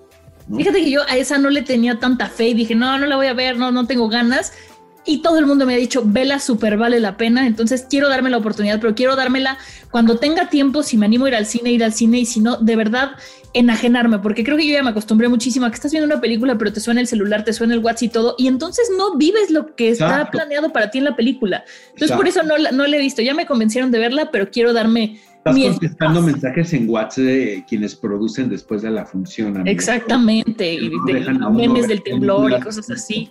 Fíjate 0.56 0.82
que 0.82 0.90
yo 0.90 1.02
a 1.08 1.16
esa 1.16 1.38
no 1.38 1.48
le 1.48 1.62
tenía 1.62 1.98
tanta 1.98 2.28
fe 2.28 2.48
y 2.48 2.54
dije, 2.54 2.74
no, 2.74 2.98
no 2.98 3.06
la 3.06 3.16
voy 3.16 3.28
a 3.28 3.34
ver, 3.34 3.56
no, 3.56 3.70
no 3.70 3.86
tengo 3.86 4.08
ganas 4.08 4.52
y 5.06 5.22
todo 5.22 5.38
el 5.38 5.46
mundo 5.46 5.66
me 5.66 5.74
ha 5.74 5.78
dicho, 5.78 6.02
vela 6.04 6.38
súper 6.38 6.76
vale 6.76 7.00
la 7.00 7.16
pena, 7.16 7.46
entonces 7.46 7.86
quiero 7.88 8.08
darme 8.08 8.30
la 8.30 8.36
oportunidad, 8.36 8.80
pero 8.80 8.94
quiero 8.94 9.16
dármela 9.16 9.56
cuando 9.90 10.18
tenga 10.18 10.48
tiempo, 10.50 10.82
si 10.82 10.96
me 10.96 11.06
animo 11.06 11.24
a 11.24 11.28
ir 11.28 11.34
al 11.34 11.46
cine, 11.46 11.72
ir 11.72 11.82
al 11.82 11.92
cine 11.92 12.18
y 12.18 12.26
si 12.26 12.40
no, 12.40 12.56
de 12.56 12.76
verdad, 12.76 13.12
enajenarme, 13.54 14.18
porque 14.18 14.44
creo 14.44 14.56
que 14.56 14.66
yo 14.66 14.74
ya 14.74 14.82
me 14.82 14.90
acostumbré 14.90 15.28
muchísimo 15.28 15.66
a 15.66 15.70
que 15.70 15.76
estás 15.76 15.90
viendo 15.90 16.06
una 16.06 16.20
película, 16.20 16.56
pero 16.58 16.72
te 16.72 16.80
suena 16.80 17.00
el 17.00 17.06
celular, 17.06 17.44
te 17.44 17.52
suena 17.52 17.74
el 17.74 17.80
WhatsApp 17.80 18.02
y 18.02 18.08
todo, 18.08 18.34
y 18.38 18.46
entonces 18.46 18.90
no 18.96 19.16
vives 19.16 19.50
lo 19.50 19.74
que 19.74 19.90
está 19.90 20.30
planeado 20.30 20.72
para 20.72 20.90
ti 20.90 20.98
en 20.98 21.04
la 21.04 21.16
película. 21.16 21.64
Entonces 21.92 22.16
por 22.16 22.28
eso 22.28 22.42
no, 22.42 22.56
no 22.58 22.86
la 22.86 22.96
he 22.96 23.00
visto, 23.00 23.22
ya 23.22 23.34
me 23.34 23.46
convencieron 23.46 23.90
de 23.90 23.98
verla, 23.98 24.30
pero 24.30 24.50
quiero 24.50 24.72
darme... 24.72 25.20
Estás 25.42 25.56
contestando 25.56 26.20
mensajes 26.20 26.74
en 26.74 26.88
WhatsApp 26.88 27.24
de 27.24 27.64
quienes 27.66 27.96
producen 27.96 28.50
después 28.50 28.82
de 28.82 28.90
la 28.90 29.06
función. 29.06 29.66
Exactamente, 29.66 30.74
y 30.74 30.90
de 30.90 31.38
memes 31.50 31.88
del 31.88 32.02
temblor 32.02 32.52
y 32.52 32.60
cosas 32.60 32.90
así. 32.90 33.30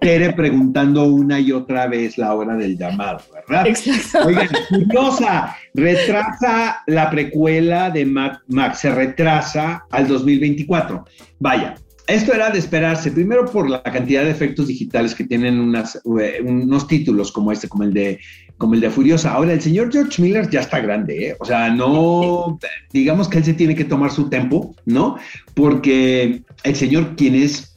Tere 0.00 0.32
preguntando 0.34 1.04
una 1.04 1.40
y 1.40 1.52
otra 1.52 1.86
vez 1.86 2.18
la 2.18 2.34
hora 2.34 2.54
del 2.54 2.76
llamado, 2.78 3.20
¿verdad? 3.32 3.66
Exacto. 3.66 4.28
Oigan, 4.28 4.48
curiosa, 4.68 5.56
retrasa 5.74 6.82
la 6.86 7.10
precuela 7.10 7.90
de 7.90 8.04
Max, 8.04 8.78
se 8.78 8.90
retrasa 8.90 9.84
al 9.90 10.06
2024. 10.06 11.04
Vaya, 11.40 11.74
esto 12.06 12.32
era 12.32 12.50
de 12.50 12.58
esperarse, 12.58 13.10
primero 13.10 13.46
por 13.46 13.68
la 13.68 13.82
cantidad 13.82 14.22
de 14.22 14.30
efectos 14.30 14.68
digitales 14.68 15.14
que 15.14 15.24
tienen 15.24 15.58
unas, 15.58 15.96
eh, 16.20 16.40
unos 16.44 16.86
títulos 16.86 17.32
como 17.32 17.50
este, 17.50 17.68
como 17.68 17.82
el 17.82 17.92
de 17.92 18.20
como 18.58 18.74
el 18.74 18.80
de 18.80 18.90
Furiosa. 18.90 19.32
Ahora, 19.32 19.52
el 19.52 19.60
señor 19.60 19.92
George 19.92 20.22
Miller 20.22 20.48
ya 20.48 20.60
está 20.60 20.80
grande, 20.80 21.28
¿eh? 21.28 21.36
o 21.38 21.44
sea, 21.44 21.68
no, 21.68 22.58
digamos 22.92 23.28
que 23.28 23.38
él 23.38 23.44
se 23.44 23.54
tiene 23.54 23.74
que 23.74 23.84
tomar 23.84 24.10
su 24.10 24.30
tiempo, 24.30 24.74
¿no? 24.86 25.18
Porque 25.54 26.42
el 26.62 26.74
señor, 26.74 27.16
quien 27.16 27.34
es 27.34 27.74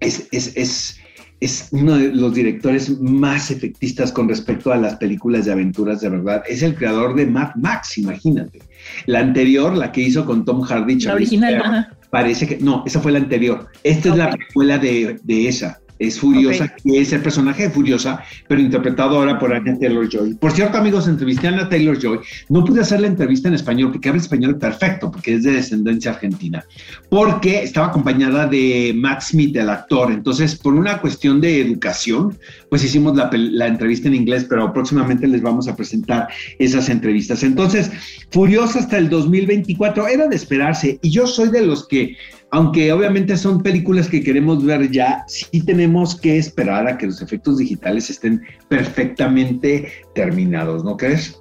es, 0.00 0.28
es, 0.32 0.98
es, 1.40 1.68
uno 1.72 1.96
de 1.96 2.08
los 2.08 2.34
directores 2.34 3.00
más 3.00 3.50
efectistas 3.50 4.12
con 4.12 4.28
respecto 4.28 4.72
a 4.72 4.76
las 4.76 4.96
películas 4.96 5.44
de 5.44 5.52
aventuras 5.52 6.00
de 6.00 6.08
verdad. 6.08 6.42
Es 6.48 6.62
el 6.62 6.74
creador 6.74 7.14
de 7.14 7.26
Mad 7.26 7.54
Max, 7.56 7.98
imagínate. 7.98 8.60
La 9.06 9.20
anterior, 9.20 9.76
la 9.76 9.92
que 9.92 10.02
hizo 10.02 10.24
con 10.24 10.44
Tom 10.44 10.62
Hardy. 10.62 11.00
La 11.00 11.14
original, 11.14 11.88
Parece 12.10 12.46
que, 12.46 12.58
no, 12.58 12.84
esa 12.86 13.00
fue 13.00 13.12
la 13.12 13.18
anterior. 13.18 13.68
Esta 13.82 14.10
es 14.10 14.16
la 14.16 14.30
precuela 14.30 14.78
de, 14.78 15.18
de 15.22 15.48
esa 15.48 15.80
es 15.98 16.20
Furiosa, 16.20 16.68
que 16.68 17.00
es 17.00 17.12
el 17.12 17.22
personaje 17.22 17.64
de 17.64 17.70
Furiosa, 17.70 18.22
pero 18.48 18.60
interpretado 18.60 19.18
ahora 19.18 19.38
por 19.38 19.52
Anya 19.52 19.78
Taylor 19.78 20.08
Joy. 20.08 20.34
Por 20.34 20.52
cierto, 20.52 20.78
amigos, 20.78 21.08
entrevisté 21.08 21.46
a 21.46 21.50
Anya 21.50 21.68
Taylor 21.68 21.98
Joy. 21.98 22.20
No 22.48 22.64
pude 22.64 22.80
hacer 22.80 23.00
la 23.00 23.06
entrevista 23.06 23.48
en 23.48 23.54
español 23.54 23.92
porque 23.92 24.08
habla 24.08 24.20
español 24.20 24.58
perfecto, 24.58 25.10
porque 25.10 25.34
es 25.34 25.42
de 25.42 25.52
descendencia 25.52 26.12
argentina, 26.12 26.64
porque 27.08 27.62
estaba 27.62 27.88
acompañada 27.88 28.46
de 28.46 28.92
Matt 28.96 29.22
Smith, 29.22 29.56
el 29.56 29.70
actor. 29.70 30.12
Entonces, 30.12 30.54
por 30.56 30.74
una 30.74 31.00
cuestión 31.00 31.40
de 31.40 31.60
educación, 31.60 32.36
pues 32.68 32.84
hicimos 32.84 33.16
la, 33.16 33.30
la 33.32 33.66
entrevista 33.66 34.08
en 34.08 34.14
inglés, 34.14 34.46
pero 34.48 34.72
próximamente 34.72 35.26
les 35.26 35.42
vamos 35.42 35.68
a 35.68 35.76
presentar 35.76 36.28
esas 36.58 36.88
entrevistas. 36.88 37.42
Entonces, 37.42 37.90
Furiosa 38.30 38.80
hasta 38.80 38.98
el 38.98 39.08
2024 39.08 40.08
era 40.08 40.28
de 40.28 40.36
esperarse, 40.36 40.98
y 41.02 41.10
yo 41.10 41.26
soy 41.26 41.50
de 41.50 41.62
los 41.62 41.86
que 41.88 42.16
aunque 42.50 42.92
obviamente 42.92 43.36
son 43.36 43.62
películas 43.62 44.08
que 44.08 44.22
queremos 44.22 44.64
ver 44.64 44.90
ya, 44.90 45.24
sí 45.26 45.64
tenemos 45.64 46.18
que 46.20 46.38
esperar 46.38 46.86
a 46.86 46.96
que 46.96 47.06
los 47.06 47.20
efectos 47.20 47.58
digitales 47.58 48.08
estén 48.10 48.42
perfectamente 48.68 49.92
terminados, 50.14 50.84
¿no 50.84 50.96
crees? 50.96 51.40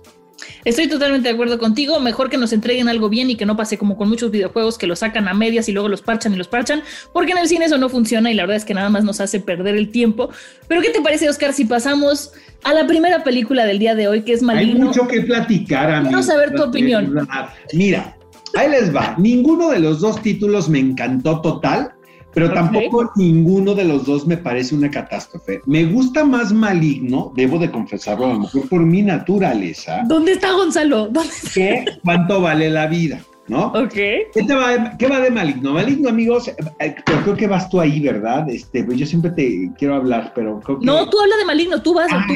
Estoy 0.63 0.87
totalmente 0.87 1.27
de 1.27 1.33
acuerdo 1.33 1.59
contigo. 1.59 1.99
Mejor 1.99 2.29
que 2.29 2.37
nos 2.37 2.51
entreguen 2.51 2.89
algo 2.89 3.09
bien 3.09 3.29
y 3.29 3.35
que 3.35 3.45
no 3.45 3.55
pase 3.55 3.77
como 3.77 3.97
con 3.97 4.09
muchos 4.09 4.31
videojuegos 4.31 4.77
que 4.77 4.87
los 4.87 4.99
sacan 4.99 5.27
a 5.27 5.33
medias 5.33 5.69
y 5.69 5.71
luego 5.71 5.89
los 5.89 6.01
parchan 6.01 6.33
y 6.33 6.37
los 6.37 6.47
parchan, 6.47 6.81
porque 7.13 7.31
en 7.31 7.37
el 7.37 7.47
cine 7.47 7.65
eso 7.65 7.77
no 7.77 7.89
funciona 7.89 8.31
y 8.31 8.33
la 8.33 8.43
verdad 8.43 8.57
es 8.57 8.65
que 8.65 8.73
nada 8.73 8.89
más 8.89 9.03
nos 9.03 9.21
hace 9.21 9.39
perder 9.39 9.75
el 9.75 9.89
tiempo. 9.91 10.29
Pero 10.67 10.81
¿qué 10.81 10.89
te 10.89 11.01
parece, 11.01 11.29
Oscar, 11.29 11.53
si 11.53 11.65
pasamos 11.65 12.33
a 12.63 12.73
la 12.73 12.87
primera 12.87 13.23
película 13.23 13.65
del 13.65 13.79
día 13.79 13.95
de 13.95 14.07
hoy, 14.07 14.23
que 14.23 14.33
es 14.33 14.41
Maligno? 14.41 14.73
Hay 14.73 14.81
mucho 14.81 15.07
que 15.07 15.21
platicar, 15.21 15.91
amigo. 15.91 16.09
Quiero 16.09 16.23
saber 16.23 16.53
tu 16.53 16.63
opinión. 16.63 17.27
Mira, 17.73 18.14
Ahí 18.55 18.69
les 18.69 18.95
va. 18.95 19.15
Ninguno 19.17 19.69
de 19.69 19.79
los 19.79 19.99
dos 19.99 20.21
títulos 20.21 20.69
me 20.69 20.79
encantó 20.79 21.41
total, 21.41 21.93
pero 22.33 22.51
tampoco 22.53 23.11
ninguno 23.15 23.73
de 23.73 23.85
los 23.85 24.05
dos 24.05 24.27
me 24.27 24.37
parece 24.37 24.75
una 24.75 24.89
catástrofe. 24.89 25.61
Me 25.65 25.85
gusta 25.85 26.23
más 26.25 26.51
Maligno, 26.51 27.31
debo 27.35 27.59
de 27.59 27.71
confesarlo, 27.71 28.25
a 28.25 28.33
lo 28.33 28.39
mejor 28.41 28.69
por 28.69 28.85
mi 28.85 29.01
naturaleza. 29.01 30.03
¿Dónde 30.05 30.33
está 30.33 30.51
Gonzalo? 30.53 31.07
¿Dónde 31.07 31.33
¿Qué? 31.53 31.85
¿Cuánto 32.03 32.41
vale 32.41 32.69
la 32.69 32.87
vida? 32.87 33.21
¿No? 33.47 33.67
Ok. 33.67 33.93
¿Qué, 33.93 34.29
va, 34.49 34.97
¿Qué, 34.97 35.07
va, 35.07 35.19
de 35.19 35.29
maligno? 35.29 35.73
Maligno, 35.73 36.09
amigos, 36.09 36.47
eh, 36.47 36.95
creo 37.05 37.35
que 37.35 37.47
vas 37.47 37.69
tú 37.69 37.79
ahí, 37.79 37.99
¿verdad? 37.99 38.49
Este, 38.49 38.83
pues 38.83 38.97
yo 38.97 39.05
siempre 39.05 39.31
te 39.31 39.71
quiero 39.77 39.95
hablar, 39.95 40.31
pero 40.33 40.59
creo 40.61 40.79
que... 40.79 40.85
No, 40.85 41.09
tú 41.09 41.19
habla 41.19 41.37
de 41.37 41.45
maligno, 41.45 41.81
tú 41.81 41.93
vas, 41.93 42.07
ah, 42.11 42.25
tú 42.27 42.33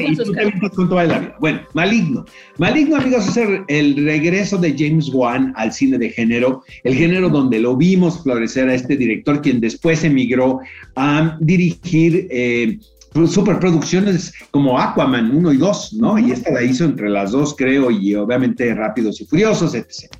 vas, 0.62 0.72
tú 0.72 0.94
la 0.94 1.04
vida. 1.04 1.36
Bueno, 1.40 1.60
maligno. 1.74 2.24
Maligno, 2.58 2.96
amigos, 2.96 3.28
es 3.28 3.64
el, 3.68 4.04
regreso 4.04 4.56
de 4.58 4.74
James 4.76 5.10
Wan 5.12 5.52
al 5.56 5.72
cine 5.72 5.98
de 5.98 6.10
género, 6.10 6.62
el 6.84 6.94
género 6.94 7.28
donde 7.28 7.58
lo 7.58 7.76
vimos 7.76 8.22
florecer 8.22 8.68
a 8.68 8.74
este 8.74 8.96
director, 8.96 9.42
quien 9.42 9.60
después 9.60 10.04
emigró 10.04 10.60
a 10.96 11.36
dirigir... 11.40 12.28
Eh, 12.30 12.78
superproducciones 13.26 14.32
como 14.52 14.78
Aquaman 14.78 15.36
1 15.36 15.52
y 15.52 15.56
2, 15.56 15.94
¿no? 15.94 16.16
Y 16.16 16.30
esta 16.30 16.52
la 16.52 16.62
hizo 16.62 16.84
entre 16.84 17.08
las 17.08 17.32
dos, 17.32 17.56
creo, 17.56 17.90
y 17.90 18.14
obviamente 18.14 18.72
Rápidos 18.72 19.20
y 19.20 19.26
Furiosos, 19.26 19.74
etc. 19.74 20.14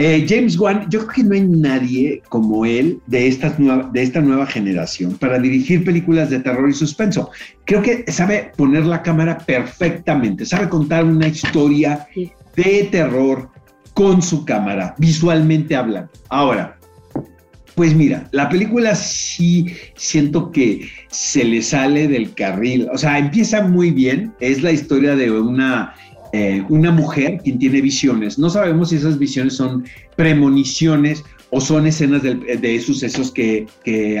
Eh, 0.00 0.24
James 0.28 0.56
Wan, 0.56 0.86
yo 0.88 1.00
creo 1.00 1.12
que 1.12 1.24
no 1.24 1.34
hay 1.34 1.40
nadie 1.40 2.22
como 2.28 2.64
él 2.64 3.00
de, 3.08 3.26
estas 3.26 3.58
de 3.58 4.02
esta 4.02 4.20
nueva 4.20 4.46
generación 4.46 5.14
para 5.18 5.40
dirigir 5.40 5.84
películas 5.84 6.30
de 6.30 6.38
terror 6.38 6.70
y 6.70 6.72
suspenso. 6.72 7.30
Creo 7.64 7.82
que 7.82 8.04
sabe 8.06 8.52
poner 8.56 8.86
la 8.86 9.02
cámara 9.02 9.38
perfectamente, 9.38 10.46
sabe 10.46 10.68
contar 10.68 11.04
una 11.04 11.26
historia 11.26 12.06
de 12.14 12.88
terror 12.92 13.50
con 13.92 14.22
su 14.22 14.44
cámara, 14.44 14.94
visualmente 14.98 15.74
hablando. 15.74 16.12
Ahora, 16.28 16.78
pues 17.74 17.92
mira, 17.92 18.28
la 18.30 18.48
película 18.48 18.94
sí 18.94 19.66
siento 19.96 20.52
que 20.52 20.88
se 21.08 21.44
le 21.44 21.60
sale 21.60 22.06
del 22.06 22.34
carril, 22.34 22.88
o 22.92 22.98
sea, 22.98 23.18
empieza 23.18 23.62
muy 23.62 23.90
bien, 23.90 24.32
es 24.38 24.62
la 24.62 24.70
historia 24.70 25.16
de 25.16 25.32
una 25.32 25.94
eh, 26.32 26.64
una 26.68 26.90
mujer 26.90 27.40
quien 27.42 27.58
tiene 27.58 27.80
visiones. 27.80 28.38
No 28.38 28.50
sabemos 28.50 28.90
si 28.90 28.96
esas 28.96 29.18
visiones 29.18 29.56
son 29.56 29.84
premoniciones 30.16 31.24
o 31.50 31.60
son 31.60 31.86
escenas 31.86 32.22
de, 32.22 32.80
sucesos 32.80 33.30
que, 33.30 33.66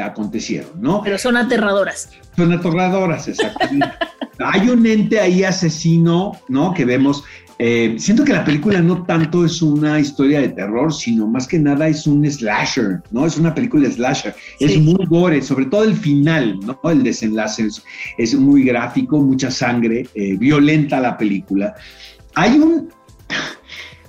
acontecieron, 0.02 0.70
¿no? 0.80 1.02
Pero 1.02 1.18
son 1.18 1.36
aterradoras. 1.36 2.10
Son 2.36 2.52
aterradoras, 2.52 3.28
exactamente. 3.28 3.86
Hay 4.38 4.68
un 4.68 4.86
ente 4.86 5.18
ahí 5.20 5.42
asesino, 5.42 6.32
¿no? 6.48 6.72
Que 6.72 6.84
vemos. 6.84 7.24
Eh, 7.60 7.96
siento 7.98 8.24
que 8.24 8.32
la 8.32 8.44
película 8.44 8.80
no 8.80 9.04
tanto 9.04 9.44
es 9.44 9.60
una 9.62 9.98
historia 9.98 10.40
de 10.40 10.50
terror, 10.50 10.92
sino 10.92 11.26
más 11.26 11.48
que 11.48 11.58
nada 11.58 11.88
es 11.88 12.06
un 12.06 12.24
slasher, 12.30 13.02
¿no? 13.10 13.26
Es 13.26 13.36
una 13.36 13.52
película 13.52 13.90
slasher. 13.90 14.34
Es 14.60 14.78
muy 14.78 15.04
gore, 15.06 15.42
sobre 15.42 15.66
todo 15.66 15.82
el 15.82 15.96
final, 15.96 16.60
¿no? 16.60 16.78
El 16.88 17.02
desenlace 17.02 17.68
es, 18.16 18.34
muy 18.36 18.62
gráfico, 18.62 19.20
mucha 19.20 19.50
sangre, 19.50 20.06
eh, 20.14 20.36
violenta 20.36 21.00
la 21.00 21.16
película. 21.16 21.74
Hay 22.34 22.58
un. 22.58 22.88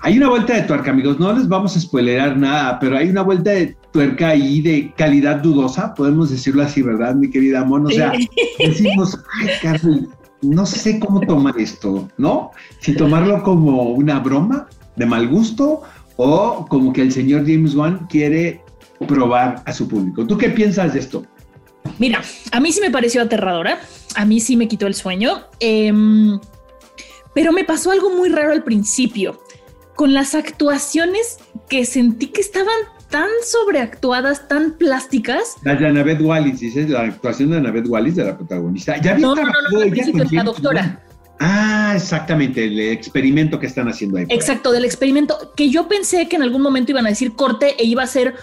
Hay 0.01 0.17
una 0.17 0.29
vuelta 0.29 0.53
de 0.53 0.61
tuerca, 0.61 0.91
amigos. 0.91 1.19
No 1.19 1.33
les 1.33 1.49
vamos 1.49 1.75
a 1.75 1.79
spoilerar 1.81 2.37
nada, 2.37 2.79
pero 2.79 2.97
hay 2.97 3.09
una 3.09 3.21
vuelta 3.21 3.51
de 3.51 3.75
tuerca 3.91 4.29
ahí 4.29 4.61
de 4.61 4.93
calidad 4.95 5.37
dudosa, 5.37 5.93
podemos 5.93 6.29
decirlo 6.29 6.63
así, 6.63 6.81
¿verdad, 6.81 7.15
mi 7.15 7.29
querida 7.29 7.65
Mon? 7.65 7.85
O 7.85 7.89
sea, 7.89 8.13
decimos, 8.59 9.19
ay, 9.41 9.49
Carlos, 9.61 10.01
no 10.41 10.65
sé 10.65 10.99
cómo 10.99 11.21
tomar 11.21 11.59
esto, 11.59 12.09
¿no? 12.17 12.51
Si 12.79 12.95
tomarlo 12.95 13.43
como 13.43 13.91
una 13.91 14.19
broma 14.19 14.67
de 14.95 15.05
mal 15.05 15.27
gusto 15.27 15.81
o 16.17 16.65
como 16.69 16.93
que 16.93 17.01
el 17.01 17.11
señor 17.11 17.45
James 17.45 17.75
Wan 17.75 18.07
quiere 18.09 18.61
probar 19.07 19.61
a 19.65 19.73
su 19.73 19.87
público. 19.87 20.25
¿Tú 20.25 20.37
qué 20.37 20.49
piensas 20.49 20.93
de 20.93 20.99
esto? 20.99 21.23
Mira, 21.97 22.21
a 22.51 22.59
mí 22.59 22.71
sí 22.71 22.81
me 22.81 22.91
pareció 22.91 23.21
aterradora, 23.21 23.79
a 24.15 24.25
mí 24.25 24.39
sí 24.39 24.55
me 24.55 24.67
quitó 24.67 24.87
el 24.87 24.93
sueño. 24.93 25.41
Eh, 25.59 25.91
pero 27.33 27.51
me 27.51 27.63
pasó 27.63 27.91
algo 27.91 28.09
muy 28.09 28.29
raro 28.29 28.51
al 28.51 28.63
principio, 28.63 29.41
con 29.95 30.13
las 30.13 30.35
actuaciones 30.35 31.37
que 31.69 31.85
sentí 31.85 32.27
que 32.27 32.41
estaban 32.41 32.75
tan 33.09 33.29
sobreactuadas, 33.43 34.47
tan 34.47 34.73
plásticas. 34.73 35.55
La 35.63 35.75
de 35.75 35.87
Annabeth 35.87 36.21
Wallis, 36.21 36.59
dices, 36.59 36.89
la 36.89 37.01
actuación 37.01 37.51
de 37.51 37.57
Annabeth 37.57 37.87
Wallis, 37.87 38.15
de 38.15 38.25
la 38.25 38.37
protagonista. 38.37 38.97
¿Ya 38.97 39.17
no, 39.17 39.35
no, 39.35 39.43
no, 39.43 39.51
no, 39.71 39.81
al 39.81 39.89
principio, 39.89 40.25
la 40.31 40.43
doctora. 40.43 41.03
Ah, 41.39 41.93
exactamente, 41.95 42.65
el 42.65 42.79
experimento 42.79 43.59
que 43.59 43.67
están 43.67 43.87
haciendo 43.87 44.17
ahí. 44.17 44.25
Exacto, 44.29 44.71
del 44.71 44.83
experimento 44.83 45.53
que 45.55 45.69
yo 45.69 45.87
pensé 45.87 46.27
que 46.27 46.35
en 46.35 46.43
algún 46.43 46.61
momento 46.61 46.91
iban 46.91 47.05
a 47.05 47.09
decir 47.09 47.33
corte 47.33 47.75
e 47.79 47.85
iba 47.85 48.03
a 48.03 48.07
ser 48.07 48.35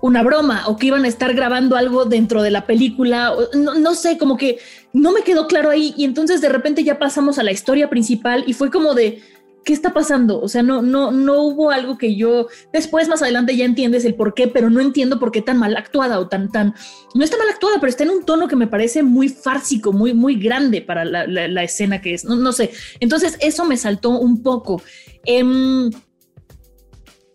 una 0.00 0.22
broma 0.22 0.64
o 0.66 0.76
que 0.76 0.86
iban 0.86 1.04
a 1.04 1.08
estar 1.08 1.32
grabando 1.34 1.76
algo 1.76 2.06
dentro 2.06 2.42
de 2.42 2.50
la 2.50 2.66
película. 2.66 3.32
No, 3.54 3.74
no, 3.74 3.94
sé, 3.94 4.18
como 4.18 4.36
que 4.36 4.58
no 4.92 5.12
me 5.12 5.22
quedó 5.22 5.46
claro 5.46 5.70
ahí 5.70 5.94
y 5.96 6.04
entonces 6.04 6.40
de 6.40 6.48
repente 6.48 6.82
ya 6.82 6.98
pasamos 6.98 7.38
a 7.38 7.44
la 7.44 7.52
historia 7.52 7.88
principal 7.88 8.42
y 8.46 8.52
fue 8.52 8.70
como 8.70 8.94
de, 8.94 9.22
¿qué 9.64 9.72
está 9.72 9.92
pasando? 9.92 10.40
O 10.40 10.48
sea, 10.48 10.62
no, 10.62 10.82
no, 10.82 11.12
no 11.12 11.42
hubo 11.42 11.70
algo 11.70 11.98
que 11.98 12.16
yo 12.16 12.48
después 12.72 13.08
más 13.08 13.22
adelante 13.22 13.56
ya 13.56 13.64
entiendes 13.64 14.04
el 14.04 14.14
por 14.14 14.34
qué, 14.34 14.48
pero 14.48 14.70
no 14.70 14.80
entiendo 14.80 15.18
por 15.18 15.30
qué 15.32 15.42
tan 15.42 15.58
mal 15.58 15.76
actuada 15.76 16.18
o 16.18 16.28
tan, 16.28 16.50
tan, 16.50 16.74
no 17.14 17.24
está 17.24 17.36
mal 17.36 17.48
actuada, 17.48 17.76
pero 17.80 17.90
está 17.90 18.04
en 18.04 18.10
un 18.10 18.24
tono 18.24 18.48
que 18.48 18.56
me 18.56 18.66
parece 18.66 19.02
muy 19.02 19.28
fársico, 19.28 19.92
muy, 19.92 20.14
muy 20.14 20.36
grande 20.36 20.82
para 20.82 21.04
la, 21.04 21.62
escena 21.62 22.00
que 22.00 22.14
es, 22.14 22.24
no, 22.24 22.52
sé. 22.52 22.70
Entonces 23.00 23.36
eso 23.40 23.64
me 23.64 23.76
saltó 23.76 24.10
un 24.10 24.42
poco. 24.42 24.82
Em, 25.24 25.90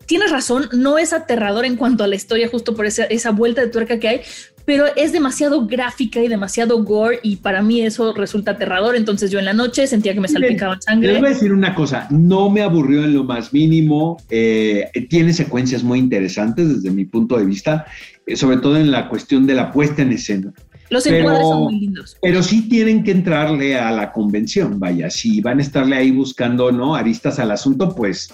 tienes 0.06 0.32
razón, 0.32 0.70
no 0.74 0.98
es 0.98 1.14
aterrador 1.14 1.66
en 1.66 1.76
cuanto 1.76 2.04
a 2.04 2.08
la 2.08 2.16
historia, 2.16 2.50
justo 2.50 2.76
por 2.76 2.86
esa, 2.86 3.06
esa 3.06 3.32
vuelta 3.32 3.62
de 3.62 3.68
tuerca 3.68 4.00
que 4.00 4.08
hay, 4.08 4.22
pero 4.66 4.86
es 4.96 5.12
demasiado 5.12 5.66
gráfica 5.68 6.22
y 6.22 6.28
demasiado 6.28 6.84
gore 6.84 7.20
y 7.22 7.38
para 7.38 7.62
mí 7.62 7.82
eso 7.82 8.14
resulta 8.14 8.52
aterrador. 8.52 8.96
Entonces 8.96 9.32
yo 9.32 9.40
en 9.40 9.46
la 9.46 9.54
noche 9.54 9.88
sentía 9.88 10.14
que 10.14 10.20
me 10.20 10.28
salpicaba 10.28 10.78
sangre. 10.82 11.14
Les 11.14 11.20
voy 11.20 11.30
a 11.30 11.34
decir 11.34 11.54
una 11.54 11.76
cosa, 11.76 12.08
no 12.10 12.50
me 12.50 12.62
aburrió 12.62 13.04
en 13.04 13.14
lo 13.14 13.24
más 13.24 13.54
mínimo, 13.54 14.18
eh, 14.30 14.90
tiene 15.10 15.34
secuencias 15.34 15.84
muy 15.84 16.00
interesantes 16.00 16.76
desde 16.76 16.92
mi 16.92 17.06
punto 17.06 17.38
de 17.38 17.46
vista, 17.46 17.86
eh, 18.26 18.36
sobre 18.36 18.58
todo 18.58 18.78
en 18.78 18.92
la 18.92 19.08
cuestión 19.08 19.46
de 19.46 19.54
la 19.54 19.72
puesta 19.72 20.02
en 20.02 20.12
escena. 20.12 20.54
Los 20.90 21.06
encuadres 21.08 21.48
son 21.48 21.64
muy 21.64 21.80
lindos. 21.80 22.18
Pero 22.22 22.44
sí 22.44 22.70
tienen 22.70 23.04
que 23.04 23.12
entrarle 23.12 23.78
a 23.78 23.92
la 23.92 24.12
convención, 24.12 24.80
vaya, 24.80 25.10
si 25.10 25.42
van 25.42 25.60
a 25.60 25.62
estarle 25.62 25.96
ahí 25.96 26.12
buscando, 26.12 26.72
¿no? 26.72 26.96
Aristas 26.96 27.40
al 27.40 27.52
asunto, 27.52 27.96
pues 27.96 28.34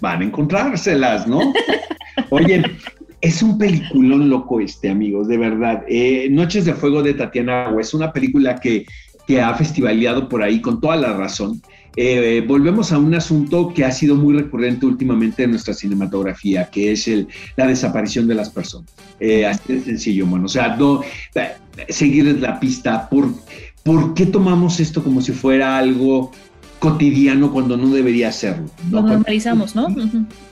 van 0.00 0.20
a 0.20 0.24
encontrárselas, 0.24 1.26
¿no? 1.26 1.40
Oye, 2.30 2.62
es 3.20 3.42
un 3.42 3.58
peliculón 3.58 4.28
loco 4.28 4.60
este, 4.60 4.90
amigos, 4.90 5.28
de 5.28 5.38
verdad. 5.38 5.84
Eh, 5.88 6.28
Noches 6.30 6.64
de 6.64 6.74
Fuego 6.74 7.02
de 7.02 7.14
Tatiana 7.14 7.74
es 7.80 7.94
una 7.94 8.12
película 8.12 8.56
que, 8.56 8.86
que 9.26 9.40
ha 9.40 9.54
festivaleado 9.54 10.28
por 10.28 10.42
ahí 10.42 10.60
con 10.60 10.80
toda 10.80 10.96
la 10.96 11.12
razón. 11.14 11.60
Eh, 11.98 12.44
volvemos 12.46 12.92
a 12.92 12.98
un 12.98 13.14
asunto 13.14 13.72
que 13.72 13.82
ha 13.82 13.90
sido 13.90 14.16
muy 14.16 14.34
recurrente 14.34 14.84
últimamente 14.84 15.44
en 15.44 15.52
nuestra 15.52 15.72
cinematografía, 15.72 16.68
que 16.70 16.92
es 16.92 17.08
el, 17.08 17.26
la 17.56 17.66
desaparición 17.66 18.28
de 18.28 18.34
las 18.34 18.50
personas. 18.50 18.90
Eh, 19.18 19.46
así 19.46 19.72
de 19.72 19.80
sencillo, 19.80 20.26
bueno, 20.26 20.44
o 20.44 20.48
sea, 20.48 20.76
no, 20.76 21.00
seguirles 21.88 22.40
la 22.40 22.60
pista. 22.60 23.08
¿Por, 23.08 23.30
¿Por 23.82 24.12
qué 24.12 24.26
tomamos 24.26 24.78
esto 24.78 25.02
como 25.02 25.22
si 25.22 25.32
fuera 25.32 25.78
algo 25.78 26.32
cotidiano 26.78 27.52
cuando 27.52 27.76
no 27.76 27.88
debería 27.88 28.30
serlo. 28.32 28.66
Lo 28.90 29.02
normalizamos, 29.02 29.74
¿no? 29.74 29.88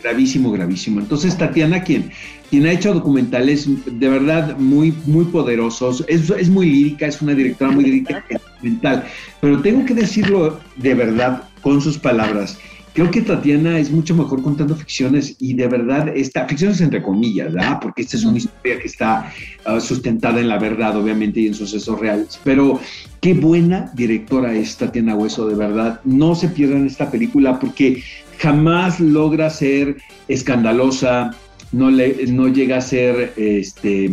Gravísimo, 0.03 0.51
gravísimo. 0.53 1.01
Entonces, 1.01 1.37
Tatiana, 1.37 1.83
quien, 1.83 2.11
quien 2.55 2.67
ha 2.67 2.73
hecho 2.73 2.95
documentales 2.95 3.67
de 3.85 4.09
verdad 4.09 4.57
muy, 4.57 4.95
muy 5.07 5.25
poderosos, 5.25 6.05
es, 6.07 6.31
es 6.31 6.49
muy 6.49 6.67
lírica, 6.67 7.09
es 7.09 7.21
una 7.21 7.35
directora 7.35 7.73
muy 7.73 7.83
lírica 7.83 8.25
documental, 8.31 9.05
pero 9.41 9.61
tengo 9.61 9.85
que 9.85 9.93
decirlo 9.93 10.61
de 10.77 10.95
verdad 10.95 11.49
con 11.63 11.81
sus 11.81 11.99
palabras. 11.99 12.57
Creo 12.93 13.11
que 13.11 13.23
Tatiana 13.23 13.77
es 13.81 13.91
mucho 13.91 14.15
mejor 14.15 14.41
contando 14.41 14.77
ficciones 14.77 15.35
y 15.41 15.55
de 15.55 15.67
verdad, 15.67 16.13
esta, 16.15 16.47
ficciones 16.47 16.81
entre 16.81 17.03
comillas, 17.03 17.53
¿verdad? 17.53 17.81
Porque 17.83 18.03
esta 18.03 18.19
es 18.19 18.25
una 18.25 18.39
historia 18.39 18.79
que 18.79 18.87
está 18.87 19.33
ah, 19.65 19.81
sustentada 19.81 20.39
en 20.39 20.47
la 20.47 20.61
verdad, 20.61 20.97
obviamente, 20.97 21.41
y 21.41 21.49
en 21.49 21.55
sucesos 21.55 21.99
reales. 21.99 22.39
Pero 22.45 22.79
qué 23.21 23.35
buena 23.35 23.91
directora 23.97 24.55
es 24.55 24.77
Tatiana 24.77 25.17
Hueso, 25.17 25.49
de 25.49 25.57
verdad. 25.57 26.01
No 26.05 26.37
se 26.37 26.47
pierdan 26.47 26.87
esta 26.87 27.11
película 27.11 27.59
porque 27.59 28.01
jamás 28.39 29.01
logra 29.01 29.51
ser 29.51 29.97
escandalosa, 30.29 31.33
no, 31.73 31.91
le, 31.91 32.27
no 32.27 32.49
llega 32.49 32.79
a 32.79 32.81
ser 32.81 33.33
este, 33.37 34.11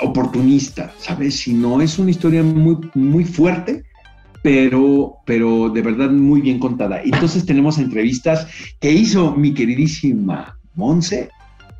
oportunista, 0.00 0.92
¿sabes? 0.98 1.36
Sino 1.36 1.80
es 1.80 1.98
una 1.98 2.10
historia 2.10 2.42
muy, 2.42 2.78
muy 2.94 3.24
fuerte 3.24 3.84
pero, 4.42 5.18
pero 5.24 5.68
de 5.70 5.82
verdad 5.82 6.10
muy 6.10 6.40
bien 6.40 6.58
contada. 6.58 7.00
Entonces 7.02 7.46
tenemos 7.46 7.78
entrevistas 7.78 8.46
que 8.80 8.90
hizo 8.90 9.32
mi 9.32 9.54
queridísima 9.54 10.58
Monse 10.74 11.30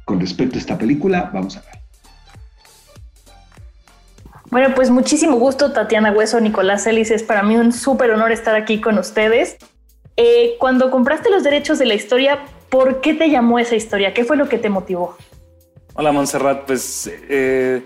con 0.04 0.20
respecto 0.20 0.56
a 0.56 0.58
esta 0.58 0.78
película. 0.78 1.30
Vamos 1.34 1.56
a 1.56 1.60
ver. 1.62 1.82
Bueno, 4.50 4.74
pues 4.74 4.90
muchísimo 4.90 5.38
gusto, 5.38 5.72
Tatiana 5.72 6.12
Hueso, 6.12 6.38
Nicolás 6.38 6.86
Ellis. 6.86 7.10
Es 7.10 7.22
para 7.22 7.42
mí 7.42 7.56
un 7.56 7.72
súper 7.72 8.10
honor 8.10 8.32
estar 8.32 8.54
aquí 8.54 8.80
con 8.80 8.98
ustedes. 8.98 9.56
Eh, 10.16 10.56
cuando 10.60 10.90
compraste 10.90 11.30
los 11.30 11.42
derechos 11.42 11.78
de 11.78 11.86
la 11.86 11.94
historia, 11.94 12.38
¿por 12.72 13.02
qué 13.02 13.12
te 13.12 13.28
llamó 13.28 13.58
esa 13.58 13.76
historia? 13.76 14.14
¿Qué 14.14 14.24
fue 14.24 14.38
lo 14.38 14.48
que 14.48 14.56
te 14.56 14.70
motivó? 14.70 15.14
Hola, 15.92 16.10
Montserrat. 16.10 16.64
Pues 16.64 17.08
eh, 17.28 17.82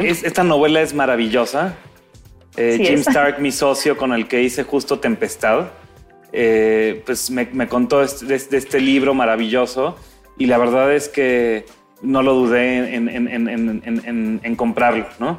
esta 0.00 0.44
novela 0.44 0.80
es 0.80 0.94
maravillosa. 0.94 1.74
Eh, 2.56 2.78
Jim 2.80 3.00
Stark, 3.00 3.40
mi 3.40 3.50
socio 3.50 3.96
con 3.96 4.12
el 4.12 4.28
que 4.28 4.40
hice 4.40 4.62
justo 4.62 5.00
Tempestad, 5.00 5.70
eh, 6.32 7.02
pues 7.04 7.30
me, 7.30 7.66
contó 7.66 7.98
de 7.98 8.34
este, 8.36 8.58
este, 8.58 8.80
libro 8.80 9.12
maravilloso 9.12 9.96
y 10.38 10.46
la 10.46 10.56
verdad 10.56 10.94
es 10.94 11.08
que 11.08 11.66
no 12.00 12.22
lo 12.22 12.34
dudé 12.34 12.94
en, 12.94 14.56
comprarlo, 14.56 15.06
¿no? 15.18 15.38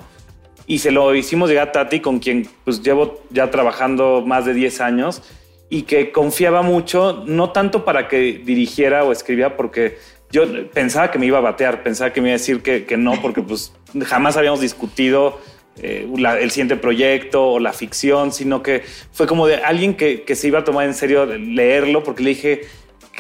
Y 0.65 0.79
se 0.79 0.91
lo 0.91 1.15
hicimos 1.15 1.49
llegar 1.49 1.69
a 1.69 1.71
Tati, 1.71 1.99
con 1.99 2.19
quien 2.19 2.47
pues 2.63 2.81
llevo 2.81 3.21
ya 3.29 3.49
trabajando 3.49 4.23
más 4.25 4.45
de 4.45 4.53
10 4.53 4.81
años 4.81 5.23
y 5.70 5.84
que 5.84 6.12
confiaba 6.12 6.62
mucho, 6.62 7.24
no 7.25 7.51
tanto 7.51 7.86
para 7.86 8.08
que 8.08 8.41
dirigiera 8.46 9.03
o 9.03 9.12
escribiera, 9.12 9.58
porque 9.58 9.98
yo 10.32 10.43
pensaba 10.70 11.12
que 11.12 11.20
me 11.20 11.25
iba 11.25 11.38
a 11.38 11.41
batear, 11.41 11.84
pensaba 11.84 12.12
que 12.12 12.22
me 12.22 12.29
iba 12.29 12.36
a 12.36 12.39
decir 12.39 12.62
que, 12.62 12.86
que 12.86 12.98
no, 12.98 13.22
porque 13.22 13.41
pues 13.41 13.74
jamás 14.05 14.38
habíamos 14.38 14.62
discutido 14.62 15.39
eh, 15.77 16.08
el 16.39 16.51
siguiente 16.51 16.75
proyecto 16.75 17.51
o 17.53 17.60
la 17.60 17.74
ficción, 17.74 18.32
sino 18.32 18.62
que 18.62 18.84
fue 19.12 19.25
como 19.25 19.48
de 19.48 19.58
alguien 19.58 19.96
que, 19.96 20.24
que, 20.24 20.36
se 20.36 20.48
iba 20.48 20.60
a 20.60 20.63
tomar 20.63 20.86
en 20.86 20.93
serio 20.93 21.25
leerlo, 21.25 22.03
porque 22.03 22.24
le 22.24 22.29
dije 22.29 22.62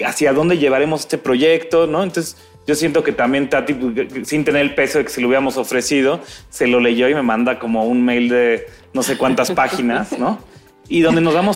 hacia 0.05 0.33
dónde 0.33 0.57
llevaremos 0.57 1.01
este 1.01 1.17
proyecto, 1.17 1.87
¿no? 1.87 2.03
Entonces 2.03 2.37
yo 2.65 2.75
siento 2.75 3.03
que 3.03 3.11
también 3.11 3.49
Tati, 3.49 3.73
pues, 3.73 4.27
sin 4.27 4.45
tener 4.45 4.61
el 4.61 4.73
peso 4.73 4.97
de 4.97 5.05
que 5.05 5.11
se 5.11 5.21
lo 5.21 5.27
hubiéramos 5.27 5.57
ofrecido, 5.57 6.21
se 6.49 6.67
lo 6.67 6.79
leyó 6.79 7.09
y 7.09 7.13
me 7.13 7.21
manda 7.21 7.59
como 7.59 7.85
un 7.85 8.03
mail 8.03 8.29
de 8.29 8.67
no 8.93 9.03
sé 9.03 9.17
cuántas 9.17 9.51
páginas, 9.51 10.17
¿no? 10.17 10.39
Y 10.87 11.01
donde 11.01 11.21
nos 11.21 11.33
damos 11.33 11.55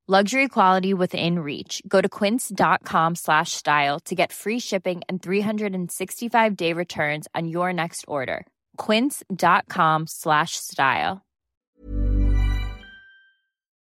Luxury 0.11 0.49
quality 0.49 0.93
within 0.93 1.39
reach. 1.39 1.81
Go 1.87 2.01
to 2.01 2.09
quince.com 2.09 3.15
slash 3.15 3.53
style 3.53 3.97
to 4.01 4.13
get 4.13 4.33
free 4.33 4.59
shipping 4.59 4.99
and 5.07 5.21
365-day 5.21 6.73
returns 6.73 7.29
on 7.33 7.47
your 7.47 7.71
next 7.71 8.03
order. 8.09 8.45
quince.com 8.75 10.07
slash 10.07 10.57
style. 10.57 11.21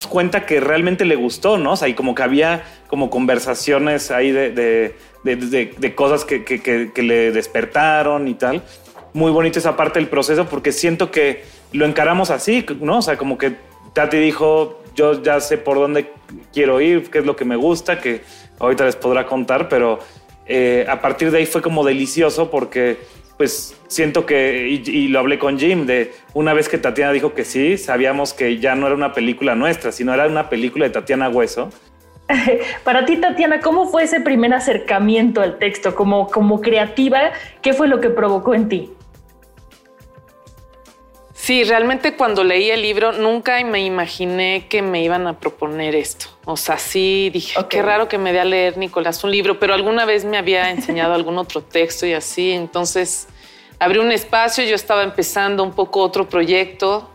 Cuenta 0.08 0.46
que 0.46 0.58
realmente 0.58 1.04
le 1.04 1.14
gustó, 1.14 1.58
¿no? 1.58 1.74
O 1.74 1.76
sea, 1.76 1.86
y 1.86 1.94
como 1.94 2.16
que 2.16 2.24
había 2.24 2.64
como 2.88 3.08
conversaciones 3.08 4.10
ahí 4.10 4.32
de, 4.32 4.50
de, 4.50 4.96
de, 5.22 5.74
de 5.78 5.94
cosas 5.94 6.24
que, 6.24 6.44
que, 6.44 6.60
que, 6.60 6.90
que 6.92 7.02
le 7.04 7.30
despertaron 7.30 8.26
y 8.26 8.34
tal. 8.34 8.64
muy 9.16 9.32
bonita 9.32 9.58
esa 9.58 9.76
parte 9.76 9.98
del 9.98 10.08
proceso 10.08 10.46
porque 10.46 10.72
siento 10.72 11.10
que 11.10 11.42
lo 11.72 11.86
encaramos 11.86 12.30
así, 12.30 12.64
¿no? 12.80 12.98
O 12.98 13.02
sea, 13.02 13.16
como 13.16 13.38
que 13.38 13.56
Tati 13.96 14.18
dijo, 14.18 14.82
yo 14.94 15.22
ya 15.22 15.40
sé 15.40 15.56
por 15.56 15.78
dónde 15.78 16.12
quiero 16.52 16.82
ir, 16.82 17.08
qué 17.10 17.20
es 17.20 17.24
lo 17.24 17.34
que 17.34 17.46
me 17.46 17.56
gusta, 17.56 17.98
que 17.98 18.20
ahorita 18.58 18.84
les 18.84 18.94
podrá 18.94 19.24
contar, 19.24 19.70
pero 19.70 20.00
eh, 20.44 20.84
a 20.86 21.00
partir 21.00 21.30
de 21.30 21.38
ahí 21.38 21.46
fue 21.46 21.62
como 21.62 21.82
delicioso 21.82 22.50
porque 22.50 22.98
pues 23.38 23.74
siento 23.86 24.26
que, 24.26 24.68
y, 24.68 25.08
lo 25.08 25.20
hablé 25.20 25.38
con 25.38 25.58
Jim, 25.58 25.86
de 25.86 26.12
una 26.34 26.52
vez 26.52 26.68
que 26.68 26.76
Tatiana 26.76 27.12
dijo 27.12 27.32
que 27.32 27.46
sí, 27.46 27.78
sabíamos 27.78 28.34
que 28.34 28.58
ya 28.58 28.74
no 28.74 28.84
era 28.84 28.94
una 28.94 29.14
película 29.14 29.54
nuestra, 29.54 29.92
sino 29.92 30.12
era 30.12 30.26
una 30.26 30.50
película 30.50 30.84
de 30.84 30.90
Tatiana 30.90 31.30
Hueso. 31.30 31.70
Para 32.84 33.06
ti, 33.06 33.16
Tatiana, 33.16 33.60
¿cómo 33.60 33.88
fue 33.88 34.02
ese 34.02 34.20
primer 34.20 34.52
acercamiento 34.52 35.40
al 35.40 35.56
texto? 35.56 35.94
Como, 35.94 36.26
como 36.26 36.60
creativa, 36.60 37.30
¿qué 37.62 37.72
fue 37.72 37.88
lo 37.88 38.00
que 38.00 38.10
provocó 38.10 38.52
en 38.52 38.68
ti? 38.68 38.90
Sí, 41.46 41.62
realmente 41.62 42.16
cuando 42.16 42.42
leí 42.42 42.72
el 42.72 42.82
libro 42.82 43.12
nunca 43.12 43.62
me 43.62 43.84
imaginé 43.84 44.66
que 44.68 44.82
me 44.82 45.04
iban 45.04 45.28
a 45.28 45.38
proponer 45.38 45.94
esto. 45.94 46.26
O 46.44 46.56
sea, 46.56 46.76
sí 46.76 47.30
dije, 47.32 47.56
qué 47.70 47.82
raro 47.82 48.08
que 48.08 48.18
me 48.18 48.32
dé 48.32 48.40
a 48.40 48.44
leer 48.44 48.76
Nicolás 48.76 49.22
un 49.22 49.30
libro, 49.30 49.60
pero 49.60 49.72
alguna 49.72 50.04
vez 50.06 50.24
me 50.24 50.38
había 50.38 50.70
enseñado 50.72 51.14
algún 51.14 51.38
otro 51.38 51.62
texto 51.62 52.04
y 52.04 52.14
así. 52.14 52.50
Entonces 52.50 53.28
abrí 53.78 54.00
un 54.00 54.10
espacio, 54.10 54.64
yo 54.64 54.74
estaba 54.74 55.04
empezando 55.04 55.62
un 55.62 55.70
poco 55.70 56.00
otro 56.02 56.28
proyecto, 56.28 57.12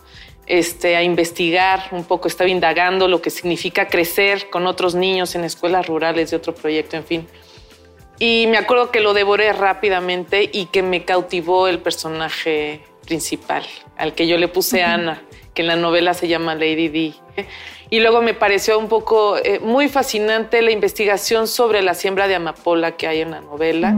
este, 0.47 0.95
a 0.95 1.03
investigar 1.03 1.89
un 1.91 2.05
poco, 2.05 2.29
estaba 2.29 2.49
indagando 2.49 3.09
lo 3.09 3.21
que 3.21 3.31
significa 3.31 3.89
crecer 3.89 4.49
con 4.49 4.65
otros 4.65 4.95
niños 4.95 5.35
en 5.35 5.43
escuelas 5.43 5.87
rurales 5.87 6.31
de 6.31 6.37
otro 6.37 6.55
proyecto, 6.55 6.95
en 6.95 7.03
fin. 7.03 7.27
Y 8.17 8.47
me 8.47 8.57
acuerdo 8.57 8.91
que 8.91 9.01
lo 9.01 9.13
devoré 9.13 9.51
rápidamente 9.51 10.49
y 10.53 10.67
que 10.67 10.83
me 10.83 11.03
cautivó 11.03 11.67
el 11.67 11.79
personaje 11.79 12.81
principal, 13.11 13.65
al 13.97 14.13
que 14.15 14.25
yo 14.25 14.37
le 14.37 14.47
puse 14.47 14.83
Ana, 14.83 15.21
que 15.53 15.63
en 15.63 15.67
la 15.67 15.75
novela 15.75 16.13
se 16.13 16.29
llama 16.29 16.55
Lady 16.55 16.87
D. 16.87 17.13
Y 17.89 17.99
luego 17.99 18.21
me 18.21 18.33
pareció 18.33 18.79
un 18.79 18.87
poco 18.87 19.35
eh, 19.35 19.59
muy 19.59 19.89
fascinante 19.89 20.61
la 20.61 20.71
investigación 20.71 21.45
sobre 21.49 21.81
la 21.81 21.93
siembra 21.93 22.29
de 22.29 22.35
amapola 22.35 22.95
que 22.95 23.07
hay 23.07 23.19
en 23.19 23.31
la 23.31 23.41
novela, 23.41 23.93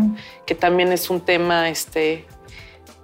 que 0.47 0.56
también 0.56 0.91
es 0.91 1.12
un 1.12 1.21
tema 1.21 1.69
este, 1.69 2.26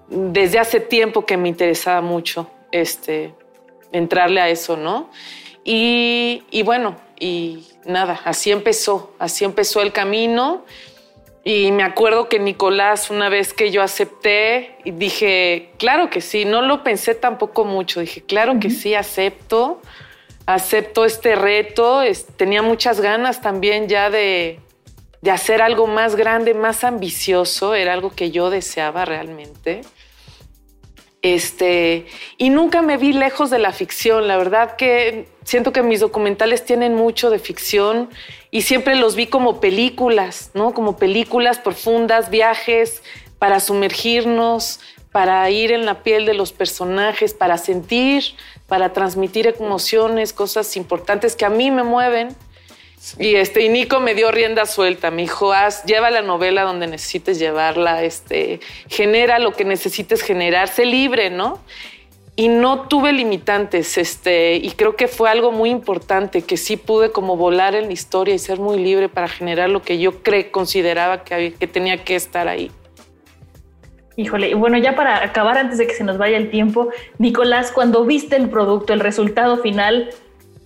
desde 0.07 0.57
hace 0.57 0.79
tiempo 0.79 1.27
que 1.27 1.37
me 1.37 1.47
interesaba 1.47 2.01
mucho 2.01 2.49
este, 2.71 3.35
entrarle 3.91 4.41
a 4.41 4.49
eso, 4.49 4.77
¿no? 4.77 5.11
Y, 5.63 6.41
y 6.49 6.63
bueno, 6.63 6.95
y 7.19 7.67
nada, 7.85 8.19
así 8.25 8.49
empezó, 8.49 9.13
así 9.19 9.45
empezó 9.45 9.83
el 9.83 9.91
camino. 9.91 10.65
Y 11.43 11.71
me 11.71 11.83
acuerdo 11.83 12.27
que 12.27 12.37
Nicolás, 12.37 13.09
una 13.09 13.29
vez 13.29 13.53
que 13.53 13.71
yo 13.71 13.81
acepté, 13.81 14.75
dije, 14.83 15.71
claro 15.77 16.09
que 16.09 16.21
sí, 16.21 16.45
no 16.45 16.61
lo 16.61 16.83
pensé 16.83 17.15
tampoco 17.15 17.63
mucho, 17.63 18.01
dije, 18.01 18.21
claro 18.21 18.59
que 18.59 18.69
sí, 18.69 18.93
acepto, 18.93 19.81
acepto 20.45 21.05
este 21.05 21.35
reto, 21.35 22.01
tenía 22.35 22.61
muchas 22.61 22.99
ganas 22.99 23.41
también 23.41 23.87
ya 23.87 24.09
de, 24.09 24.59
de 25.21 25.31
hacer 25.31 25.61
algo 25.61 25.87
más 25.87 26.15
grande, 26.15 26.53
más 26.53 26.83
ambicioso, 26.83 27.73
era 27.73 27.93
algo 27.93 28.11
que 28.11 28.31
yo 28.31 28.49
deseaba 28.49 29.05
realmente. 29.05 29.81
Este, 31.21 32.05
y 32.37 32.49
nunca 32.49 32.81
me 32.81 32.97
vi 32.97 33.11
lejos 33.11 33.49
de 33.49 33.59
la 33.59 33.73
ficción. 33.73 34.27
La 34.27 34.37
verdad 34.37 34.75
que 34.77 35.27
siento 35.43 35.73
que 35.73 35.83
mis 35.83 35.99
documentales 35.99 36.63
tienen 36.63 36.95
mucho 36.95 37.29
de 37.29 37.39
ficción 37.39 38.09
y 38.51 38.61
siempre 38.61 38.95
los 38.95 39.15
vi 39.15 39.27
como 39.27 39.59
películas, 39.59 40.51
¿no? 40.53 40.73
Como 40.73 40.97
películas 40.97 41.59
profundas, 41.59 42.29
viajes 42.29 43.03
para 43.37 43.59
sumergirnos, 43.59 44.79
para 45.11 45.49
ir 45.49 45.71
en 45.71 45.85
la 45.85 46.03
piel 46.03 46.25
de 46.25 46.33
los 46.33 46.53
personajes, 46.53 47.33
para 47.33 47.57
sentir, 47.57 48.23
para 48.67 48.93
transmitir 48.93 49.47
emociones, 49.47 50.31
cosas 50.33 50.77
importantes 50.77 51.35
que 51.35 51.45
a 51.45 51.49
mí 51.49 51.71
me 51.71 51.83
mueven 51.83 52.35
y, 53.17 53.35
este, 53.35 53.63
y 53.63 53.69
Nico 53.69 53.99
me 53.99 54.13
dio 54.13 54.31
rienda 54.31 54.65
suelta, 54.65 55.09
me 55.09 55.21
dijo, 55.21 55.53
haz, 55.53 55.85
lleva 55.85 56.11
la 56.11 56.21
novela 56.21 56.63
donde 56.63 56.87
necesites 56.87 57.39
llevarla, 57.39 58.03
este, 58.03 58.59
genera 58.89 59.39
lo 59.39 59.53
que 59.53 59.63
necesites 59.63 60.21
generar, 60.21 60.67
sé 60.67 60.85
libre, 60.85 61.29
¿no? 61.29 61.59
Y 62.35 62.47
no 62.47 62.87
tuve 62.87 63.11
limitantes, 63.13 63.97
este, 63.97 64.55
y 64.55 64.71
creo 64.71 64.95
que 64.95 65.07
fue 65.07 65.29
algo 65.29 65.51
muy 65.51 65.69
importante, 65.69 66.41
que 66.41 66.57
sí 66.57 66.77
pude 66.77 67.11
como 67.11 67.37
volar 67.37 67.75
en 67.75 67.87
la 67.87 67.93
historia 67.93 68.35
y 68.35 68.39
ser 68.39 68.59
muy 68.59 68.77
libre 68.77 69.09
para 69.09 69.27
generar 69.27 69.69
lo 69.69 69.81
que 69.81 69.99
yo 69.99 70.21
cre 70.21 70.51
consideraba 70.51 71.23
que, 71.23 71.53
que 71.53 71.67
tenía 71.67 72.03
que 72.03 72.15
estar 72.15 72.47
ahí. 72.47 72.71
Híjole, 74.17 74.53
bueno, 74.55 74.77
ya 74.77 74.97
para 74.97 75.23
acabar 75.23 75.57
antes 75.57 75.77
de 75.77 75.87
que 75.87 75.93
se 75.93 76.03
nos 76.03 76.17
vaya 76.17 76.35
el 76.35 76.49
tiempo, 76.49 76.89
Nicolás, 77.17 77.71
cuando 77.71 78.03
viste 78.03 78.35
el 78.35 78.49
producto, 78.49 78.91
el 78.91 78.99
resultado 78.99 79.57
final, 79.57 80.09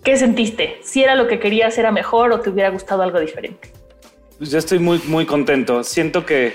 ¿Qué 0.03 0.17
sentiste? 0.17 0.79
¿Si 0.81 1.01
era 1.01 1.15
lo 1.15 1.27
que 1.27 1.39
querías, 1.39 1.77
era 1.77 1.91
mejor 1.91 2.31
o 2.33 2.41
te 2.41 2.49
hubiera 2.49 2.69
gustado 2.69 3.03
algo 3.03 3.19
diferente? 3.19 3.69
Pues 4.37 4.51
yo 4.51 4.57
estoy 4.57 4.79
muy, 4.79 4.99
muy 5.07 5.25
contento. 5.25 5.83
Siento 5.83 6.25
que 6.25 6.53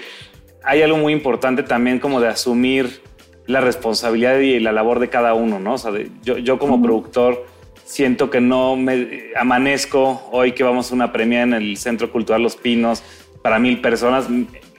hay 0.63 0.83
algo 0.83 0.99
muy 0.99 1.15
importante 1.15 1.63
también 1.63 1.99
como 1.99 2.21
de 2.21 2.29
asumir 2.29 3.01
la 3.47 3.63
responsabilidad 3.63 4.39
y 4.41 4.61
la 4.61 4.73
labor 4.73 5.01
de 5.01 5.09
cada 5.09 5.33
uno, 5.33 5.59
¿no? 5.59 5.75
O 5.75 5.79
sea, 5.79 5.93
yo, 6.23 6.37
yo, 6.37 6.59
como 6.59 6.83
productor 6.83 7.47
siento 7.87 8.29
que 8.29 8.43
no 8.43 8.77
me 8.77 9.31
amanezco 9.35 10.29
hoy 10.31 10.53
que 10.53 10.63
vamos 10.63 10.91
a 10.91 10.95
una 10.95 11.11
premia 11.11 11.41
en 11.41 11.55
el 11.55 11.79
Centro 11.79 12.13
Cultural 12.13 12.43
Los 12.43 12.57
Pinos 12.57 13.03
para 13.41 13.59
mil 13.59 13.81
personas 13.81 14.29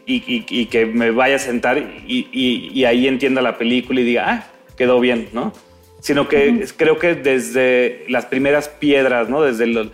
y, 0.06 0.46
y, 0.50 0.66
que 0.68 0.86
me 0.86 1.10
vaya 1.10 1.38
a 1.38 1.40
sentar 1.40 1.78
y, 1.80 2.28
y, 2.32 2.86
ahí 2.86 3.08
entienda 3.08 3.42
la 3.42 3.58
película 3.58 4.02
y 4.02 4.04
diga, 4.04 4.26
ah, 4.28 4.48
quedó 4.78 5.00
bien, 5.00 5.30
¿no? 5.34 5.54
Sino 6.00 6.28
que 6.28 6.68
creo 6.78 6.98
que 6.98 7.16
desde 7.16 8.06
las 8.08 8.26
primeras 8.26 8.70
piedras, 8.70 9.30
¿no? 9.30 9.42
Desde 9.42 9.68
los, 9.68 9.92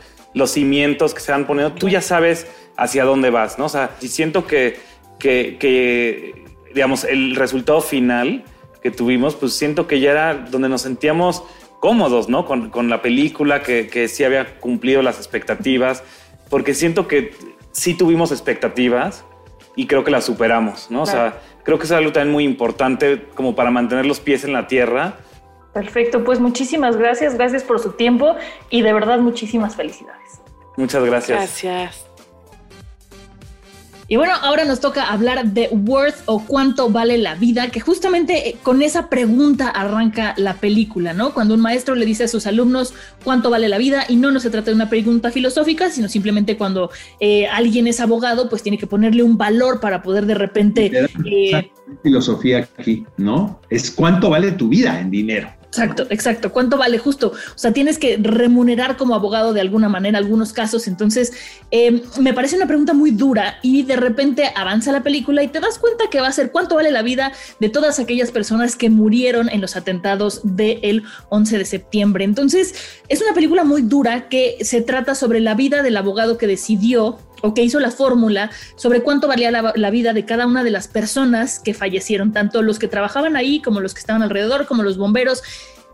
cimientos 0.51 1.13
que 1.13 1.21
se 1.21 1.31
van 1.31 1.45
poniendo, 1.45 1.73
tú 1.73 1.89
ya 1.89 2.01
sabes 2.01 2.47
hacia 2.77 3.05
dónde 3.05 3.29
vas, 3.29 3.57
¿no? 3.57 3.65
O 3.65 3.69
sea, 3.69 3.91
siento 3.99 4.45
que, 4.45 4.77
que, 5.17 6.43
digamos, 6.73 7.05
el 7.05 7.35
resultado 7.35 7.81
final 7.81 8.43
que 8.83 8.91
tuvimos, 8.91 9.35
pues 9.35 9.53
siento 9.53 9.87
que 9.87 9.99
ya 9.99 10.11
era 10.11 10.33
donde 10.33 10.69
nos 10.69 10.81
sentíamos 10.81 11.43
cómodos, 11.79 12.29
¿no? 12.29 12.45
Con, 12.45 12.89
la 12.89 13.01
película, 13.01 13.63
que, 13.63 13.87
que 13.87 14.07
sí 14.07 14.23
había 14.23 14.59
cumplido 14.59 15.01
las 15.01 15.17
expectativas, 15.17 16.03
porque 16.49 16.73
siento 16.73 17.07
que 17.07 17.31
sí 17.71 17.93
tuvimos 17.93 18.31
expectativas 18.31 19.25
y 19.75 19.87
creo 19.87 20.03
que 20.03 20.11
las 20.11 20.25
superamos, 20.25 20.89
¿no? 20.89 21.03
O 21.03 21.05
sea, 21.05 21.39
creo 21.63 21.77
que 21.77 21.85
es 21.85 21.91
algo 21.91 22.11
también 22.11 22.31
muy 22.31 22.43
importante 22.43 23.25
como 23.35 23.55
para 23.55 23.71
mantener 23.71 24.05
los 24.05 24.19
pies 24.19 24.43
en 24.43 24.53
la 24.53 24.67
tierra. 24.67 25.15
Perfecto, 25.75 26.23
pues 26.23 26.39
muchísimas 26.39 26.95
gracias, 26.95 27.33
gracias 27.35 27.61
por 27.61 27.81
su 27.81 27.91
tiempo 27.91 28.37
y 28.69 28.81
de 28.81 28.93
verdad 28.93 29.19
muchísimas 29.19 29.75
felicidades. 29.75 30.39
Muchas 30.77 31.03
gracias. 31.03 31.37
Gracias. 31.37 32.05
Y 34.07 34.15
bueno, 34.15 34.31
ahora 34.41 34.63
nos 34.63 34.79
toca 34.79 35.11
hablar 35.11 35.47
de 35.47 35.67
worth 35.71 36.15
o 36.27 36.45
cuánto 36.45 36.89
vale 36.89 37.17
la 37.17 37.35
vida, 37.35 37.71
que 37.71 37.81
justamente 37.81 38.49
eh, 38.49 38.57
con 38.63 38.83
esa 38.83 39.09
pregunta 39.09 39.67
arranca 39.67 40.33
la 40.37 40.53
película, 40.53 41.13
¿no? 41.13 41.33
Cuando 41.33 41.55
un 41.55 41.59
maestro 41.59 41.95
le 41.95 42.05
dice 42.05 42.23
a 42.23 42.27
sus 42.29 42.47
alumnos 42.47 42.93
cuánto 43.25 43.49
vale 43.49 43.67
la 43.67 43.77
vida 43.77 44.05
y 44.07 44.15
no, 44.15 44.31
no 44.31 44.39
se 44.39 44.49
trata 44.49 44.67
de 44.67 44.75
una 44.75 44.89
pregunta 44.89 45.29
filosófica, 45.29 45.89
sino 45.89 46.07
simplemente 46.07 46.55
cuando 46.55 46.89
eh, 47.19 47.47
alguien 47.47 47.87
es 47.87 47.99
abogado, 47.99 48.47
pues 48.47 48.63
tiene 48.63 48.77
que 48.77 48.87
ponerle 48.87 49.23
un 49.23 49.37
valor 49.37 49.81
para 49.81 50.01
poder 50.01 50.25
de 50.25 50.35
repente... 50.35 50.89
Eh, 51.25 51.71
filosofía 52.01 52.69
aquí, 52.77 53.05
¿no? 53.17 53.59
Es 53.69 53.91
cuánto 53.91 54.29
vale 54.29 54.53
tu 54.53 54.69
vida 54.69 55.01
en 55.01 55.11
dinero. 55.11 55.49
Exacto, 55.77 56.07
exacto. 56.09 56.51
¿Cuánto 56.53 56.77
vale 56.77 56.97
justo? 56.97 57.33
O 57.33 57.57
sea, 57.57 57.73
tienes 57.73 57.97
que 57.97 58.17
remunerar 58.17 58.95
como 58.95 59.13
abogado 59.13 59.53
de 59.53 59.59
alguna 59.59 59.89
manera 59.89 60.17
algunos 60.17 60.53
casos. 60.53 60.87
Entonces, 60.87 61.33
eh, 61.71 62.01
me 62.17 62.33
parece 62.33 62.55
una 62.55 62.65
pregunta 62.65 62.93
muy 62.93 63.11
dura 63.11 63.57
y 63.61 63.83
de 63.83 63.97
repente 63.97 64.51
avanza 64.55 64.93
la 64.93 65.03
película 65.03 65.43
y 65.43 65.49
te 65.49 65.59
das 65.59 65.77
cuenta 65.77 66.05
que 66.09 66.21
va 66.21 66.29
a 66.29 66.31
ser 66.31 66.51
cuánto 66.51 66.75
vale 66.75 66.91
la 66.91 67.01
vida 67.01 67.33
de 67.59 67.69
todas 67.69 67.99
aquellas 67.99 68.31
personas 68.31 68.77
que 68.77 68.89
murieron 68.89 69.49
en 69.49 69.59
los 69.59 69.75
atentados 69.75 70.39
del 70.43 71.03
11 71.29 71.57
de 71.57 71.65
septiembre. 71.65 72.23
Entonces, 72.23 72.73
es 73.09 73.21
una 73.21 73.33
película 73.33 73.65
muy 73.65 73.81
dura 73.81 74.29
que 74.29 74.57
se 74.61 74.81
trata 74.81 75.13
sobre 75.13 75.41
la 75.41 75.55
vida 75.55 75.83
del 75.83 75.97
abogado 75.97 76.37
que 76.37 76.47
decidió 76.47 77.17
o 77.45 77.53
que 77.53 77.63
hizo 77.63 77.79
la 77.79 77.91
fórmula 77.91 78.49
sobre 78.75 79.01
cuánto 79.01 79.27
valía 79.27 79.51
la, 79.51 79.89
vida 79.91 80.13
de 80.13 80.25
cada 80.25 80.47
una 80.47 80.63
de 80.63 80.71
las 80.71 80.87
personas 80.87 81.59
que 81.59 81.73
fallecieron, 81.73 82.31
tanto 82.31 82.61
los 82.61 82.79
que 82.79 82.87
trabajaban 82.87 83.35
ahí 83.35 83.61
como 83.61 83.81
los 83.81 83.93
que 83.93 83.99
estaban 83.99 84.23
alrededor, 84.23 84.65
como 84.65 84.83
los 84.83 84.97
bomberos. 84.97 85.43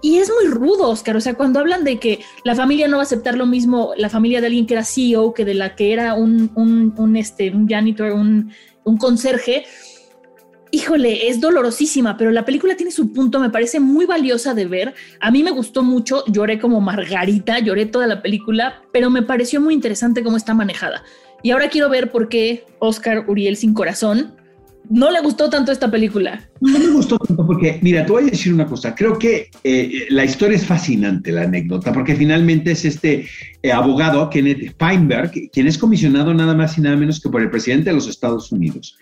Y 0.02 0.18
es 0.18 0.32
muy 0.32 0.52
rudo, 0.52 0.90
Oscar. 0.90 1.16
O 1.16 1.22
sea, 1.22 1.36
cuando 1.36 1.60
hablan 1.60 1.84
de 1.84 2.00
que 2.00 2.22
la 2.44 2.56
familia 2.56 2.88
no 2.88 2.98
va 2.98 3.04
a 3.04 3.06
aceptar 3.06 3.38
lo 3.38 3.46
mismo, 3.46 3.92
la 3.98 4.10
familia 4.10 4.40
de 4.40 4.48
alguien 4.48 4.66
que 4.66 4.74
era 4.74 4.86
CEO 4.86 5.34
que 5.34 5.46
de 5.46 5.54
la 5.54 5.76
que 5.76 5.94
era 5.94 6.16
un, 6.16 6.52
un, 6.56 6.94
un 6.98 7.16
este, 7.18 7.52
un 7.52 7.68
janitor, 7.68 8.12
un, 8.14 8.52
un 8.84 8.98
conserje, 8.98 9.66
híjole, 10.72 11.28
es 11.28 11.40
dolorosísima, 11.42 12.18
pero 12.18 12.32
la 12.32 12.46
película 12.46 12.76
tiene 12.76 12.92
su 12.92 13.12
punto, 13.12 13.40
me 13.40 13.50
parece 13.50 13.80
muy 13.80 14.06
valiosa 14.06 14.54
de 14.54 14.66
ver. 14.66 14.94
A 15.20 15.30
mí 15.30 15.44
me 15.44 15.52
gustó 15.52 15.84
mucho, 15.84 16.24
lloré 16.28 16.60
como 16.60 16.80
Margarita, 16.82 17.60
lloré 17.60 17.86
toda 17.86 18.08
la 18.08 18.22
película, 18.22 18.82
pero 18.92 19.10
me 19.10 19.22
pareció 19.22 19.62
muy 19.62 19.74
interesante 19.74 20.24
cómo 20.24 20.38
está 20.38 20.54
manejada. 20.54 21.04
Y 21.44 21.52
ahora 21.52 21.70
quiero 21.70 21.90
ver 21.90 22.12
por 22.12 22.30
qué 22.30 22.66
Oscar 22.80 23.26
Uriel 23.28 23.58
sin 23.58 23.74
corazón 23.74 24.34
no 24.92 25.10
le 25.10 25.22
gustó 25.22 25.50
tanto 25.50 25.72
esta 25.72 25.90
película. 25.90 26.50
No 26.60 26.78
me 26.78 26.88
gustó 26.88 27.18
tanto 27.18 27.48
porque, 27.48 27.80
mira, 27.82 28.06
te 28.06 28.12
voy 28.12 28.24
a 28.24 28.32
decir 28.32 28.54
una 28.54 28.66
cosa. 28.66 28.94
Creo 28.94 29.18
que 29.18 29.50
eh, 29.64 30.08
la 30.10 30.26
historia 30.26 30.58
es 30.58 30.66
fascinante, 30.66 31.32
la 31.32 31.44
anécdota, 31.44 31.94
porque 31.94 32.14
finalmente 32.14 32.72
es 32.72 32.84
este 32.84 33.26
eh, 33.64 33.72
abogado, 33.72 34.30
Kenneth 34.30 34.76
Feinberg, 34.78 35.32
quien 35.54 35.68
es 35.68 35.78
comisionado 35.78 36.34
nada 36.34 36.54
más 36.54 36.78
y 36.78 36.82
nada 36.82 36.98
menos 36.98 37.22
que 37.22 37.30
por 37.30 37.42
el 37.42 37.50
presidente 37.50 37.90
de 37.90 37.96
los 37.96 38.08
Estados 38.10 38.52
Unidos 38.52 38.98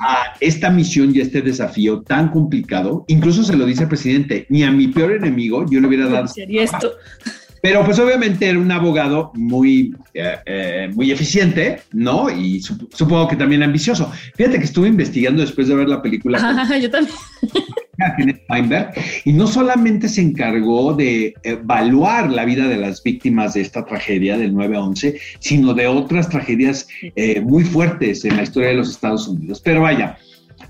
a 0.00 0.34
esta 0.40 0.70
misión 0.70 1.14
y 1.14 1.20
este 1.20 1.42
desafío 1.42 2.00
tan 2.00 2.30
complicado. 2.30 3.04
Incluso 3.08 3.44
se 3.44 3.54
lo 3.54 3.66
dice 3.66 3.82
el 3.82 3.88
presidente, 3.88 4.46
ni 4.48 4.62
a 4.62 4.70
mi 4.70 4.88
peor 4.88 5.12
enemigo 5.12 5.66
yo 5.68 5.78
le 5.80 5.88
hubiera 5.88 6.08
dado. 6.08 6.28
Sería 6.28 6.62
esto. 6.62 6.92
Pero 7.64 7.82
pues 7.82 7.98
obviamente 7.98 8.46
era 8.46 8.58
un 8.58 8.70
abogado 8.70 9.32
muy, 9.32 9.94
eh, 10.12 10.36
eh, 10.44 10.90
muy 10.92 11.10
eficiente, 11.10 11.80
¿no? 11.92 12.28
Y 12.28 12.60
supongo 12.60 13.26
que 13.26 13.36
también 13.36 13.62
ambicioso. 13.62 14.12
Fíjate 14.34 14.58
que 14.58 14.66
estuve 14.66 14.88
investigando 14.88 15.40
después 15.40 15.68
de 15.68 15.74
ver 15.74 15.88
la 15.88 16.02
película. 16.02 16.38
yo 16.82 16.90
también. 16.90 17.16
y 19.24 19.32
no 19.32 19.46
solamente 19.46 20.10
se 20.10 20.20
encargó 20.20 20.92
de 20.92 21.32
evaluar 21.42 22.28
la 22.28 22.44
vida 22.44 22.68
de 22.68 22.76
las 22.76 23.02
víctimas 23.02 23.54
de 23.54 23.62
esta 23.62 23.86
tragedia 23.86 24.36
del 24.36 24.52
9-11, 24.52 25.18
sino 25.38 25.72
de 25.72 25.86
otras 25.86 26.28
tragedias 26.28 26.86
eh, 27.16 27.40
muy 27.40 27.64
fuertes 27.64 28.26
en 28.26 28.36
la 28.36 28.42
historia 28.42 28.68
de 28.68 28.74
los 28.74 28.90
Estados 28.90 29.26
Unidos. 29.26 29.62
Pero 29.64 29.80
vaya, 29.80 30.18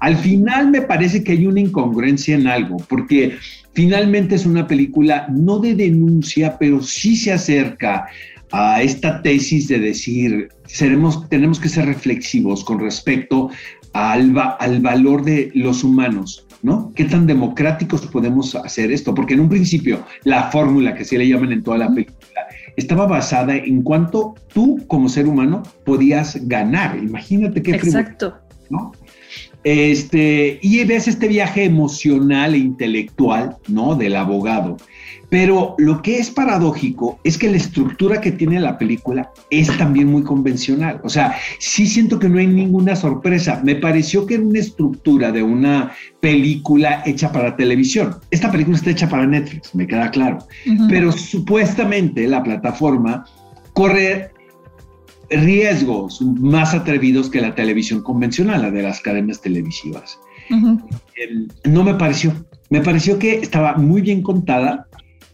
al 0.00 0.16
final 0.16 0.70
me 0.70 0.82
parece 0.82 1.22
que 1.22 1.32
hay 1.32 1.46
una 1.46 1.60
incongruencia 1.60 2.34
en 2.34 2.46
algo, 2.46 2.76
porque 2.88 3.36
finalmente 3.72 4.34
es 4.34 4.46
una 4.46 4.66
película 4.66 5.26
no 5.30 5.58
de 5.58 5.74
denuncia, 5.74 6.56
pero 6.58 6.82
sí 6.82 7.16
se 7.16 7.32
acerca 7.32 8.06
a 8.52 8.82
esta 8.82 9.22
tesis 9.22 9.68
de 9.68 9.78
decir, 9.80 10.48
seremos, 10.66 11.28
tenemos 11.28 11.58
que 11.58 11.68
ser 11.68 11.86
reflexivos 11.86 12.64
con 12.64 12.78
respecto 12.78 13.50
al, 13.92 14.34
al 14.58 14.80
valor 14.80 15.24
de 15.24 15.50
los 15.54 15.82
humanos, 15.82 16.46
¿no? 16.62 16.92
¿Qué 16.94 17.04
tan 17.04 17.26
democráticos 17.26 18.06
podemos 18.06 18.54
hacer 18.54 18.92
esto? 18.92 19.14
Porque 19.14 19.34
en 19.34 19.40
un 19.40 19.48
principio 19.48 20.04
la 20.24 20.50
fórmula 20.50 20.94
que 20.94 21.04
se 21.04 21.18
le 21.18 21.28
llaman 21.28 21.52
en 21.52 21.62
toda 21.62 21.78
la 21.78 21.88
película 21.88 22.46
estaba 22.76 23.06
basada 23.06 23.56
en 23.56 23.82
cuánto 23.82 24.34
tú 24.52 24.84
como 24.86 25.08
ser 25.08 25.26
humano 25.26 25.62
podías 25.84 26.36
ganar. 26.48 26.96
Imagínate 26.96 27.62
qué 27.62 27.72
Exacto. 27.72 28.34
¿no? 28.70 28.92
Este, 29.64 30.58
y 30.62 30.84
ves 30.84 31.08
este 31.08 31.26
viaje 31.26 31.64
emocional 31.64 32.54
e 32.54 32.58
intelectual, 32.58 33.56
¿no? 33.66 33.94
Del 33.94 34.14
abogado. 34.16 34.76
Pero 35.30 35.74
lo 35.78 36.02
que 36.02 36.18
es 36.18 36.30
paradójico 36.30 37.18
es 37.24 37.38
que 37.38 37.50
la 37.50 37.56
estructura 37.56 38.20
que 38.20 38.30
tiene 38.30 38.60
la 38.60 38.78
película 38.78 39.32
es 39.50 39.74
también 39.78 40.06
muy 40.08 40.22
convencional. 40.22 41.00
O 41.02 41.08
sea, 41.08 41.34
sí 41.58 41.86
siento 41.86 42.18
que 42.18 42.28
no 42.28 42.38
hay 42.38 42.46
ninguna 42.46 42.94
sorpresa. 42.94 43.60
Me 43.64 43.74
pareció 43.74 44.26
que 44.26 44.34
era 44.34 44.44
una 44.44 44.60
estructura 44.60 45.32
de 45.32 45.42
una 45.42 45.92
película 46.20 47.02
hecha 47.04 47.32
para 47.32 47.56
televisión. 47.56 48.16
Esta 48.30 48.52
película 48.52 48.76
está 48.76 48.90
hecha 48.90 49.08
para 49.08 49.26
Netflix, 49.26 49.74
me 49.74 49.86
queda 49.86 50.10
claro. 50.10 50.38
Pero 50.88 51.10
supuestamente 51.10 52.28
la 52.28 52.42
plataforma 52.42 53.24
corre 53.72 54.30
riesgos 55.30 56.20
más 56.22 56.74
atrevidos 56.74 57.30
que 57.30 57.40
la 57.40 57.54
televisión 57.54 58.02
convencional, 58.02 58.62
la 58.62 58.70
de 58.70 58.82
las 58.82 59.00
cadenas 59.00 59.40
televisivas. 59.40 60.18
Em, 60.50 61.48
no 61.64 61.84
me 61.84 61.94
pareció. 61.94 62.32
Me 62.70 62.80
pareció 62.80 63.18
que 63.18 63.36
estaba 63.36 63.74
muy 63.76 64.02
bien 64.02 64.22
contada, 64.22 64.86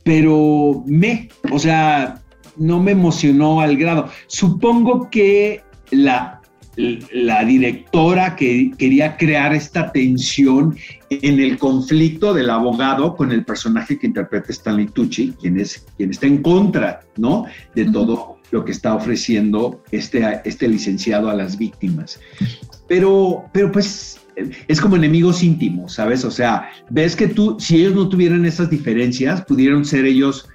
pero 0.05 0.83
me, 0.87 1.29
o 1.50 1.59
sea, 1.59 2.20
no 2.57 2.83
me 2.83 2.92
emocionó 2.92 3.61
al 3.61 3.76
grado. 3.76 4.09
Supongo 4.26 5.09
que 5.11 5.62
la, 5.90 6.40
la 6.76 7.44
directora 7.44 8.37
que 8.37 8.72
quería 8.76 9.16
crear 9.16 9.55
esta 9.55 9.92
tensión 9.92 10.76
en 11.09 11.40
el 11.40 11.59
conflicto 11.59 12.35
del 12.35 12.50
abogado 12.50 13.16
con 13.16 13.33
el 13.33 13.44
personaje 13.44 13.98
que 13.98 14.07
interpreta 14.07 14.53
Stanley 14.53 14.87
Tucci, 14.87 15.33
quien, 15.40 15.59
es, 15.59 15.87
quien 15.96 16.11
está 16.11 16.26
en 16.26 16.42
contra, 16.42 17.00
¿no? 17.16 17.46
De 17.74 17.87
todo 17.87 18.39
lo 18.51 18.65
que 18.65 18.73
está 18.73 18.95
ofreciendo 18.95 19.83
este, 19.93 20.41
este 20.45 20.69
licenciado 20.69 21.31
a 21.31 21.35
las 21.35 21.57
víctimas. 21.57 22.21
Pero, 22.89 23.45
pero 23.53 23.71
pues 23.71 24.21
es 24.69 24.81
como 24.81 24.97
enemigos 24.97 25.43
íntimos, 25.43 25.95
¿sabes? 25.95 26.25
O 26.25 26.31
sea, 26.31 26.71
ves 26.89 27.17
que 27.17 27.29
tú, 27.29 27.57
si 27.59 27.77
ellos 27.77 27.95
no 27.95 28.09
tuvieran 28.09 28.45
esas 28.45 28.71
diferencias, 28.71 29.43
pudieron 29.43 29.85
ser 29.85 30.05
ellos 30.07 30.49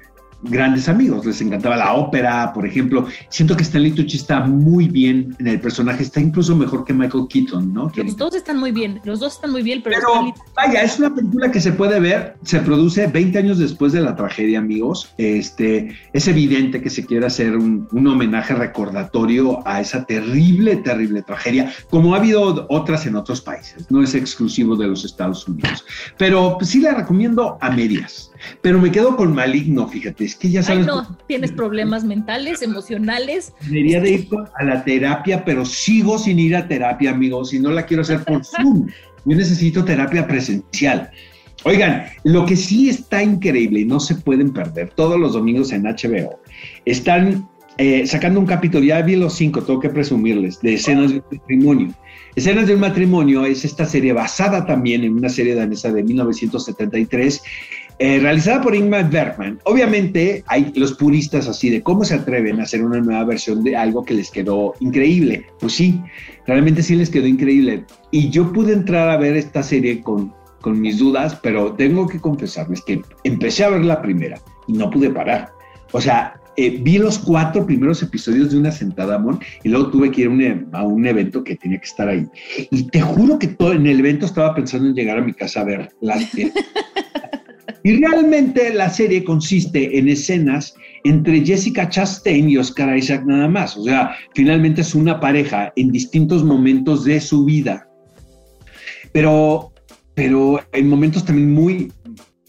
grandes 0.50 0.90
amigos, 0.90 1.26
les 1.26 1.42
encantaba 1.42 1.76
la 1.78 1.94
ópera, 1.94 2.52
por 2.54 2.66
ejemplo. 2.66 3.08
Siento 3.30 3.56
que 3.56 3.64
Stanley 3.64 3.92
Tucci 3.92 4.18
está 4.18 4.42
muy 4.42 4.88
bien 4.88 5.36
en 5.40 5.48
el 5.48 5.60
personaje, 5.60 6.04
está 6.04 6.20
incluso 6.20 6.56
mejor 6.56 6.86
que 6.86 6.94
Michael 6.94 7.26
Keaton, 7.30 7.74
¿no? 7.74 7.92
Los 7.96 8.18
dos 8.18 8.36
están 8.36 8.60
muy 8.60 8.72
bien, 8.72 9.02
los 9.04 9.20
dos 9.20 9.34
están 9.34 9.52
muy 9.52 9.64
bien, 9.64 9.82
pero... 9.84 10.00
vaya, 10.56 10.84
es 10.84 11.00
una 11.00 11.14
película 11.14 11.52
que 11.52 11.62
se 11.62 11.72
puede 11.72 12.00
ver, 12.00 12.36
se 12.44 12.60
produce 12.60 13.08
20 13.08 13.38
años 13.38 13.58
después 13.58 13.94
de 13.94 14.02
la 14.02 14.16
tragedia, 14.16 14.60
amigos. 14.60 15.14
Este, 15.18 15.96
es 16.14 16.28
evidente 16.28 16.82
que 16.82 16.90
se 16.90 17.06
quiere 17.06 17.26
hacer 17.26 17.56
un, 17.56 17.88
un 17.92 18.08
homenaje 18.08 18.54
recordatorio 18.54 19.66
a 19.68 19.82
esa 19.82 20.06
terrible, 20.06 20.78
terrible 20.78 21.22
tragedia, 21.22 21.72
como 21.90 22.14
ha 22.14 22.18
habido 22.18 22.66
otras 22.70 23.06
en 23.06 23.16
otros 23.16 23.42
países, 23.42 23.90
no 23.90 24.02
es 24.02 24.16
exclusivo 24.16 24.76
de 24.76 24.88
los 24.88 25.06
Estados 25.06 25.48
Unidos. 25.48 25.86
Pero 26.18 26.58
pues, 26.58 26.70
sí 26.70 26.80
la 26.80 26.94
recomiendo 26.94 27.58
a 27.62 27.70
medias. 27.70 28.32
Pero 28.62 28.80
me 28.80 28.92
quedo 28.92 29.16
con 29.16 29.34
maligno, 29.34 29.88
fíjate, 29.88 30.24
es 30.36 30.40
que 30.42 30.50
ya 30.50 30.64
sabes. 30.64 30.82
Ay, 30.82 30.86
no, 30.88 31.18
tienes 31.28 31.52
problemas 31.52 32.04
mentales, 32.04 32.62
emocionales. 32.62 33.54
Debería 33.62 34.02
de 34.02 34.12
ir 34.12 34.28
a 34.56 34.64
la 34.64 34.84
terapia, 34.84 35.46
pero 35.46 35.66
sigo 35.66 36.18
sin 36.18 36.40
ir 36.40 36.56
a 36.56 36.68
terapia, 36.68 37.12
amigos, 37.12 37.54
y 37.54 37.60
no 37.60 37.72
la 37.72 37.86
quiero 37.86 38.02
hacer 38.02 38.24
por 38.24 38.44
Zoom. 38.46 38.88
Yo 39.26 39.38
necesito 39.38 39.84
terapia 39.86 40.28
presencial. 40.28 41.10
Oigan, 41.64 42.06
lo 42.24 42.46
que 42.46 42.56
sí 42.56 42.90
está 42.90 43.24
increíble 43.24 43.80
y 43.80 43.86
no 43.86 44.00
se 44.00 44.16
pueden 44.16 44.54
perder 44.54 44.90
todos 44.90 45.20
los 45.20 45.34
domingos 45.34 45.72
en 45.72 45.84
HBO, 45.84 46.40
están 46.84 47.50
eh, 47.78 48.06
sacando 48.06 48.40
un 48.40 48.46
capítulo, 48.46 48.84
ya 48.84 49.02
vi 49.02 49.16
los 49.16 49.34
cinco, 49.34 49.64
tengo 49.64 49.80
que 49.80 49.90
presumirles, 49.90 50.62
de 50.62 50.76
escenas 50.76 51.12
de 51.12 51.24
matrimonio. 51.32 51.94
Escenas 52.36 52.68
de 52.68 52.76
un 52.76 52.82
matrimonio 52.82 53.46
es 53.46 53.66
esta 53.66 53.86
serie 53.86 54.14
basada 54.14 54.66
también 54.66 55.04
en 55.06 55.14
una 55.14 55.30
serie 55.30 55.56
danesa 55.56 55.92
de 55.92 56.04
1973 56.04 57.42
eh, 58.00 58.20
realizada 58.20 58.62
por 58.62 58.76
Ingmar 58.76 59.10
Bergman. 59.10 59.60
Obviamente 59.64 60.44
hay 60.48 60.72
los 60.76 60.94
puristas 60.94 61.48
así 61.48 61.70
de 61.70 61.82
cómo 61.82 62.04
se 62.04 62.16
atreven 62.16 62.60
a 62.60 62.64
hacer 62.64 62.84
una 62.84 63.00
nueva 63.00 63.24
versión 63.24 63.64
de 63.64 63.76
algo 63.76 64.04
que 64.04 64.16
les 64.16 64.30
quedó 64.32 64.74
increíble. 64.80 65.46
Pues 65.60 65.74
sí, 65.74 66.02
realmente 66.46 66.84
sí 66.84 66.96
les 66.96 67.10
quedó 67.10 67.28
increíble. 67.28 67.86
Y 68.12 68.30
yo 68.30 68.52
pude 68.52 68.74
entrar 68.74 69.10
a 69.10 69.18
ver 69.18 69.38
esta 69.38 69.64
serie 69.64 70.02
con, 70.02 70.34
con 70.62 70.82
mis 70.82 71.00
dudas, 71.00 71.40
pero 71.42 71.74
tengo 71.74 72.08
que 72.08 72.20
confesarles 72.20 72.82
que 72.82 73.02
empecé 73.24 73.64
a 73.64 73.70
ver 73.70 73.86
la 73.86 74.02
primera 74.02 74.42
y 74.68 74.74
no 74.74 74.90
pude 74.90 75.10
parar. 75.10 75.50
O 75.94 76.02
sea, 76.02 76.36
eh, 76.58 76.80
vi 76.82 76.98
los 76.98 77.20
cuatro 77.20 77.66
primeros 77.66 78.02
episodios 78.02 78.52
de 78.52 78.58
una 78.58 78.72
sentada, 78.72 79.20
Mon, 79.20 79.40
y 79.64 79.70
luego 79.70 79.90
tuve 79.90 80.12
que 80.12 80.22
ir 80.22 80.68
a 80.74 80.84
un 80.84 81.06
evento 81.06 81.44
que 81.44 81.56
tenía 81.56 81.80
que 81.80 81.86
estar 81.86 82.08
ahí. 82.08 82.28
Y 82.72 82.90
te 82.90 83.02
juro 83.02 83.38
que 83.40 83.48
todo 83.48 83.74
en 83.74 83.86
el 83.88 84.00
evento 84.00 84.26
estaba 84.26 84.56
pensando 84.56 84.88
en 84.88 84.96
llegar 84.96 85.18
a 85.18 85.22
mi 85.22 85.34
casa 85.34 85.62
a 85.62 85.64
ver 85.66 85.90
la 86.02 86.20
serie. 86.20 86.52
y 87.84 87.98
realmente 87.98 88.74
la 88.74 88.90
serie 88.90 89.24
consiste 89.24 89.98
en 89.98 90.10
escenas 90.10 90.76
entre 91.04 91.46
Jessica 91.46 91.88
Chastain 91.88 92.50
y 92.50 92.58
Oscar 92.58 92.98
Isaac 92.98 93.24
nada 93.26 93.48
más. 93.48 93.78
O 93.78 93.84
sea, 93.84 94.16
finalmente 94.34 94.82
es 94.82 94.96
una 94.96 95.20
pareja 95.20 95.72
en 95.76 95.92
distintos 95.92 96.44
momentos 96.44 97.06
de 97.06 97.22
su 97.22 97.46
vida. 97.46 97.88
Pero, 99.12 99.72
pero 100.16 100.60
en 100.74 100.90
momentos 100.90 101.24
también 101.24 101.52
muy, 101.52 101.92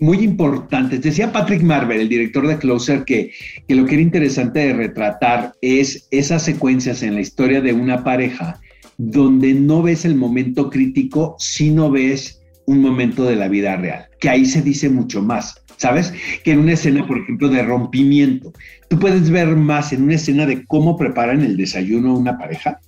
muy 0.01 0.19
importantes. 0.19 1.03
Decía 1.03 1.33
Patrick 1.33 1.63
Marvel, 1.63 2.01
el 2.01 2.09
director 2.09 2.47
de 2.47 2.59
Closer, 2.59 3.05
que, 3.05 3.31
que, 3.69 3.75
lo 3.75 3.85
que 3.85 3.95
era 3.95 4.03
interesante 4.03 4.61
de 4.61 4.73
retratar 4.73 5.53
es 5.61 6.09
esas 6.11 6.43
secuencias 6.43 7.03
en 7.03 7.15
la 7.15 7.21
historia 7.21 7.61
de 7.61 7.73
una 7.73 8.05
pareja 8.05 8.61
donde 8.99 9.53
no 9.53 9.83
ves 9.83 10.07
el 10.07 10.15
momento 10.15 10.71
crítico, 10.71 11.37
sino 11.39 11.91
ves 11.91 12.43
un 12.67 12.81
momento 12.81 13.25
de 13.25 13.37
la 13.37 13.49
vida 13.49 13.77
real, 13.77 14.07
que 14.21 14.29
ahí 14.29 14.45
se 14.45 14.63
dice 14.63 14.89
mucho 14.89 15.23
más, 15.23 15.63
¿sabes? 15.77 16.13
Que 16.45 16.53
en 16.53 16.61
una 16.61 16.73
escena, 16.73 17.07
por 17.07 17.19
ejemplo, 17.19 17.49
de 17.49 17.63
rompimiento. 17.63 18.53
Tú 18.89 18.99
puedes 18.99 19.31
ver 19.31 19.49
más 19.57 19.93
en 19.93 20.03
una 20.03 20.15
escena 20.15 20.47
de 20.47 20.65
cómo 20.67 20.97
preparan 20.97 21.43
el 21.43 21.57
desayuno 21.57 22.11
a 22.11 22.19
una 22.19 22.39
pareja 22.39 22.81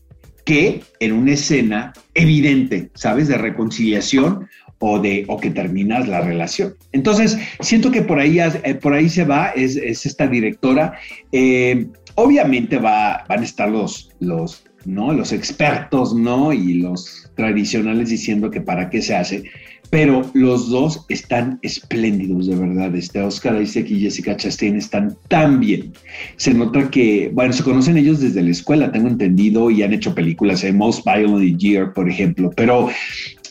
que 0.44 0.80
en 1.00 1.12
una 1.12 1.32
escena 1.32 1.92
evidente, 2.14 2.90
¿sabes? 2.94 3.28
De 3.28 3.36
reconciliación 3.36 4.48
o, 4.78 4.98
de, 4.98 5.24
o 5.28 5.38
que 5.38 5.50
terminas 5.50 6.08
la 6.08 6.22
relación. 6.22 6.74
Entonces, 6.92 7.36
siento 7.60 7.90
que 7.90 8.02
por 8.02 8.18
ahí, 8.18 8.38
eh, 8.40 8.74
por 8.74 8.94
ahí 8.94 9.10
se 9.10 9.24
va, 9.24 9.50
es, 9.50 9.76
esta 9.76 10.26
directora. 10.26 10.94
Eh, 11.32 11.88
obviamente 12.14 12.78
va, 12.78 13.24
van 13.28 13.40
a 13.40 13.44
estar 13.44 13.68
los, 13.68 14.10
los, 14.20 14.64
¿no? 14.84 15.12
los 15.12 15.32
expertos 15.32 16.14
¿no? 16.14 16.52
y 16.52 16.74
los 16.74 17.30
tradicionales 17.34 18.10
diciendo 18.10 18.50
que 18.50 18.60
para 18.60 18.90
qué 18.90 19.02
se 19.02 19.14
hace, 19.14 19.44
pero 19.90 20.30
los 20.34 20.68
dos 20.70 21.06
están 21.08 21.58
espléndidos, 21.62 22.46
de 22.46 22.56
verdad. 22.56 22.94
Este 22.94 23.22
Oscar 23.22 23.60
Isaac 23.60 23.86
y 23.88 24.00
Jessica 24.00 24.36
Chastain 24.36 24.76
están 24.76 25.16
tan 25.28 25.60
bien. 25.60 25.92
Se 26.36 26.52
nota 26.52 26.90
que, 26.90 27.30
bueno, 27.32 27.52
se 27.52 27.62
conocen 27.62 27.96
ellos 27.96 28.20
desde 28.20 28.42
la 28.42 28.50
escuela, 28.50 28.92
tengo 28.92 29.08
entendido, 29.08 29.70
y 29.70 29.82
han 29.82 29.94
hecho 29.94 30.14
películas, 30.14 30.62
en 30.64 30.76
Most 30.76 31.06
Violent 31.06 31.58
Year, 31.58 31.92
por 31.94 32.08
ejemplo, 32.08 32.52
pero 32.54 32.90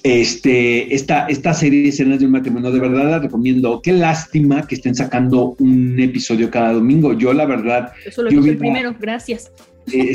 este, 0.03 0.93
esta, 0.93 1.25
esta 1.27 1.53
serie 1.53 1.81
de 1.81 1.89
escenas 1.89 2.19
de 2.19 2.25
un 2.27 2.31
matrimonio, 2.31 2.71
de 2.71 2.79
verdad 2.79 3.09
la 3.09 3.19
recomiendo. 3.19 3.81
Qué 3.81 3.93
lástima 3.93 4.67
que 4.67 4.75
estén 4.75 4.95
sacando 4.95 5.55
un 5.59 5.99
episodio 5.99 6.51
cada 6.51 6.73
domingo. 6.73 7.13
Yo, 7.13 7.33
la 7.33 7.45
verdad. 7.45 7.91
Eso 8.05 8.21
lo 8.21 8.29
vi 8.29 8.55
primero, 8.55 8.95
gracias. 8.99 9.51
Eh, 9.93 10.13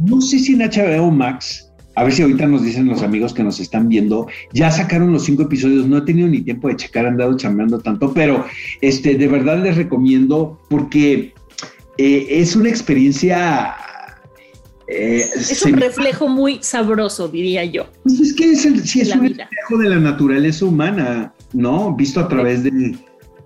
no 0.00 0.20
sé 0.20 0.38
si 0.38 0.54
en 0.54 0.60
HBO 0.60 1.10
Max, 1.10 1.70
a 1.94 2.04
ver 2.04 2.12
si 2.12 2.22
ahorita 2.22 2.46
nos 2.46 2.62
dicen 2.62 2.86
los 2.86 3.02
amigos 3.02 3.34
que 3.34 3.42
nos 3.42 3.60
están 3.60 3.88
viendo, 3.88 4.26
ya 4.52 4.70
sacaron 4.70 5.12
los 5.12 5.24
cinco 5.24 5.42
episodios. 5.42 5.86
No 5.86 5.98
he 5.98 6.02
tenido 6.02 6.28
ni 6.28 6.40
tiempo 6.40 6.68
de 6.68 6.76
checar, 6.76 7.06
han 7.06 7.16
dado 7.16 7.36
chambeando 7.36 7.78
tanto, 7.78 8.12
pero 8.12 8.44
este, 8.80 9.14
de 9.14 9.28
verdad 9.28 9.62
les 9.62 9.76
recomiendo 9.76 10.60
porque 10.68 11.34
eh, 11.98 12.26
es 12.28 12.56
una 12.56 12.68
experiencia 12.68 13.76
eh, 14.88 15.24
es 15.34 15.62
un 15.64 15.74
reflejo 15.74 16.28
muy 16.28 16.58
sabroso, 16.62 17.28
diría 17.28 17.64
yo. 17.64 17.86
Pues 18.02 18.20
es 18.20 18.34
que 18.34 18.52
es, 18.52 18.66
el, 18.66 18.86
sí, 18.86 19.00
es 19.00 19.14
un 19.14 19.22
reflejo 19.22 19.78
de 19.78 19.88
la 19.88 19.96
naturaleza 19.96 20.66
humana, 20.66 21.32
¿no? 21.52 21.94
Visto 21.94 22.20
a 22.20 22.28
través 22.28 22.64
de, 22.64 22.96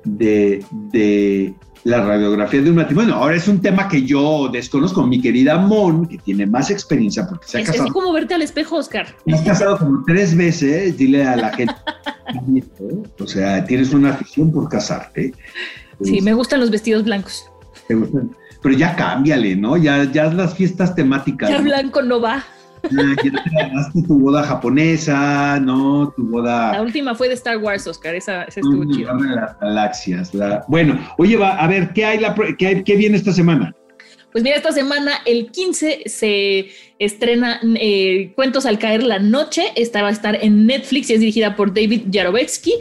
de, 0.05 1.55
la 1.87 2.05
radiografía 2.05 2.61
de 2.61 2.70
un 2.70 2.77
matrimonio. 2.77 3.14
Ahora 3.14 3.37
es 3.37 3.46
un 3.46 3.61
tema 3.61 3.88
que 3.88 4.03
yo 4.03 4.49
desconozco. 4.53 5.07
Mi 5.07 5.20
querida 5.20 5.57
Mon, 5.57 6.09
que 6.09 6.18
tiene 6.18 6.44
más 6.44 6.68
experiencia 6.68 7.29
porque 7.29 7.46
se 7.46 7.59
ha 7.59 7.64
casado. 7.64 7.87
Es 7.87 7.92
como 7.92 8.12
verte 8.12 8.35
al 8.35 8.42
espejo, 8.42 8.77
Oscar. 8.77 9.07
Has 9.33 9.40
casado 9.42 9.79
como 9.79 10.03
tres 10.05 10.37
veces, 10.37 10.99
dile 10.99 11.25
a 11.25 11.37
la 11.37 11.53
gente. 11.53 11.75
o 13.20 13.27
sea, 13.29 13.64
tienes 13.64 13.94
una 13.94 14.11
afición 14.11 14.51
por 14.51 14.68
casarte. 14.68 15.33
Sí, 16.03 16.20
me 16.22 16.35
gustan 16.35 16.59
los 16.59 16.70
vestidos 16.70 17.05
blancos. 17.05 17.49
¿Te 17.87 17.94
gustan? 17.94 18.33
pero 18.62 18.77
ya 18.77 18.96
cámbiale, 18.96 19.55
¿no? 19.55 19.77
Ya, 19.77 20.11
ya 20.11 20.25
las 20.25 20.57
fiestas 20.57 20.92
temáticas. 20.96 21.49
Ya 21.49 21.61
blanco 21.61 22.03
no 22.03 22.20
va. 22.20 22.42
Te 22.88 24.03
tu 24.03 24.18
boda 24.18 24.42
japonesa, 24.42 25.59
¿no? 25.61 26.12
Tu 26.16 26.27
boda. 26.27 26.72
La 26.72 26.83
última 26.83 27.14
fue 27.14 27.29
de 27.29 27.35
Star 27.35 27.59
Wars, 27.59 27.87
Oscar, 27.87 28.14
esa, 28.14 28.44
estuvo 28.44 28.85
chido. 28.92 29.14
las 29.14 29.59
galaxias. 29.61 30.33
Bueno, 30.68 30.99
oye, 31.18 31.37
va, 31.37 31.57
a 31.57 31.66
ver, 31.66 31.92
¿qué 31.92 32.05
hay, 32.05 32.18
la, 32.18 32.35
qué 32.59 32.83
qué 32.85 32.96
viene 32.96 33.16
esta 33.16 33.33
semana? 33.33 33.75
Pues 34.37 34.44
mira, 34.44 34.57
esta 34.57 34.72
semana, 34.72 35.12
el 35.25 35.51
15, 35.51 36.03
se 36.07 36.68
estrena 36.99 37.59
eh, 37.81 38.33
Cuentos 38.37 38.66
al 38.66 38.79
caer 38.79 39.03
la 39.03 39.18
noche. 39.18 39.72
Esta 39.77 40.03
va 40.03 40.09
a 40.09 40.12
estar 40.12 40.37
en 40.42 40.66
Netflix 40.66 41.09
y 41.09 41.14
es 41.14 41.20
dirigida 41.20 41.57
por 41.57 41.72
David 41.72 42.03
Yarovetsky. 42.11 42.75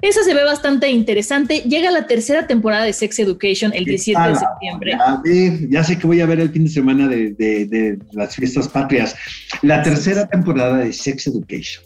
Esa 0.00 0.22
se 0.22 0.32
ve 0.32 0.44
bastante 0.44 0.88
interesante. 0.90 1.62
Llega 1.62 1.90
la 1.90 2.06
tercera 2.06 2.46
temporada 2.46 2.84
de 2.84 2.92
Sex 2.92 3.18
Education 3.18 3.72
el 3.74 3.84
17 3.84 4.28
de 4.28 4.34
septiembre. 4.36 4.94
A 4.94 5.20
ver, 5.24 5.68
ya 5.68 5.82
sé 5.82 5.98
que 5.98 6.06
voy 6.06 6.20
a 6.20 6.26
ver 6.26 6.38
el 6.38 6.50
fin 6.50 6.64
de 6.64 6.70
semana 6.70 7.08
de, 7.08 7.98
las 8.12 8.36
fiestas 8.36 8.68
patrias. 8.68 9.16
La 9.62 9.82
tercera 9.82 10.26
temporada 10.28 10.78
de 10.78 10.92
Sex 10.92 11.26
Education. 11.26 11.84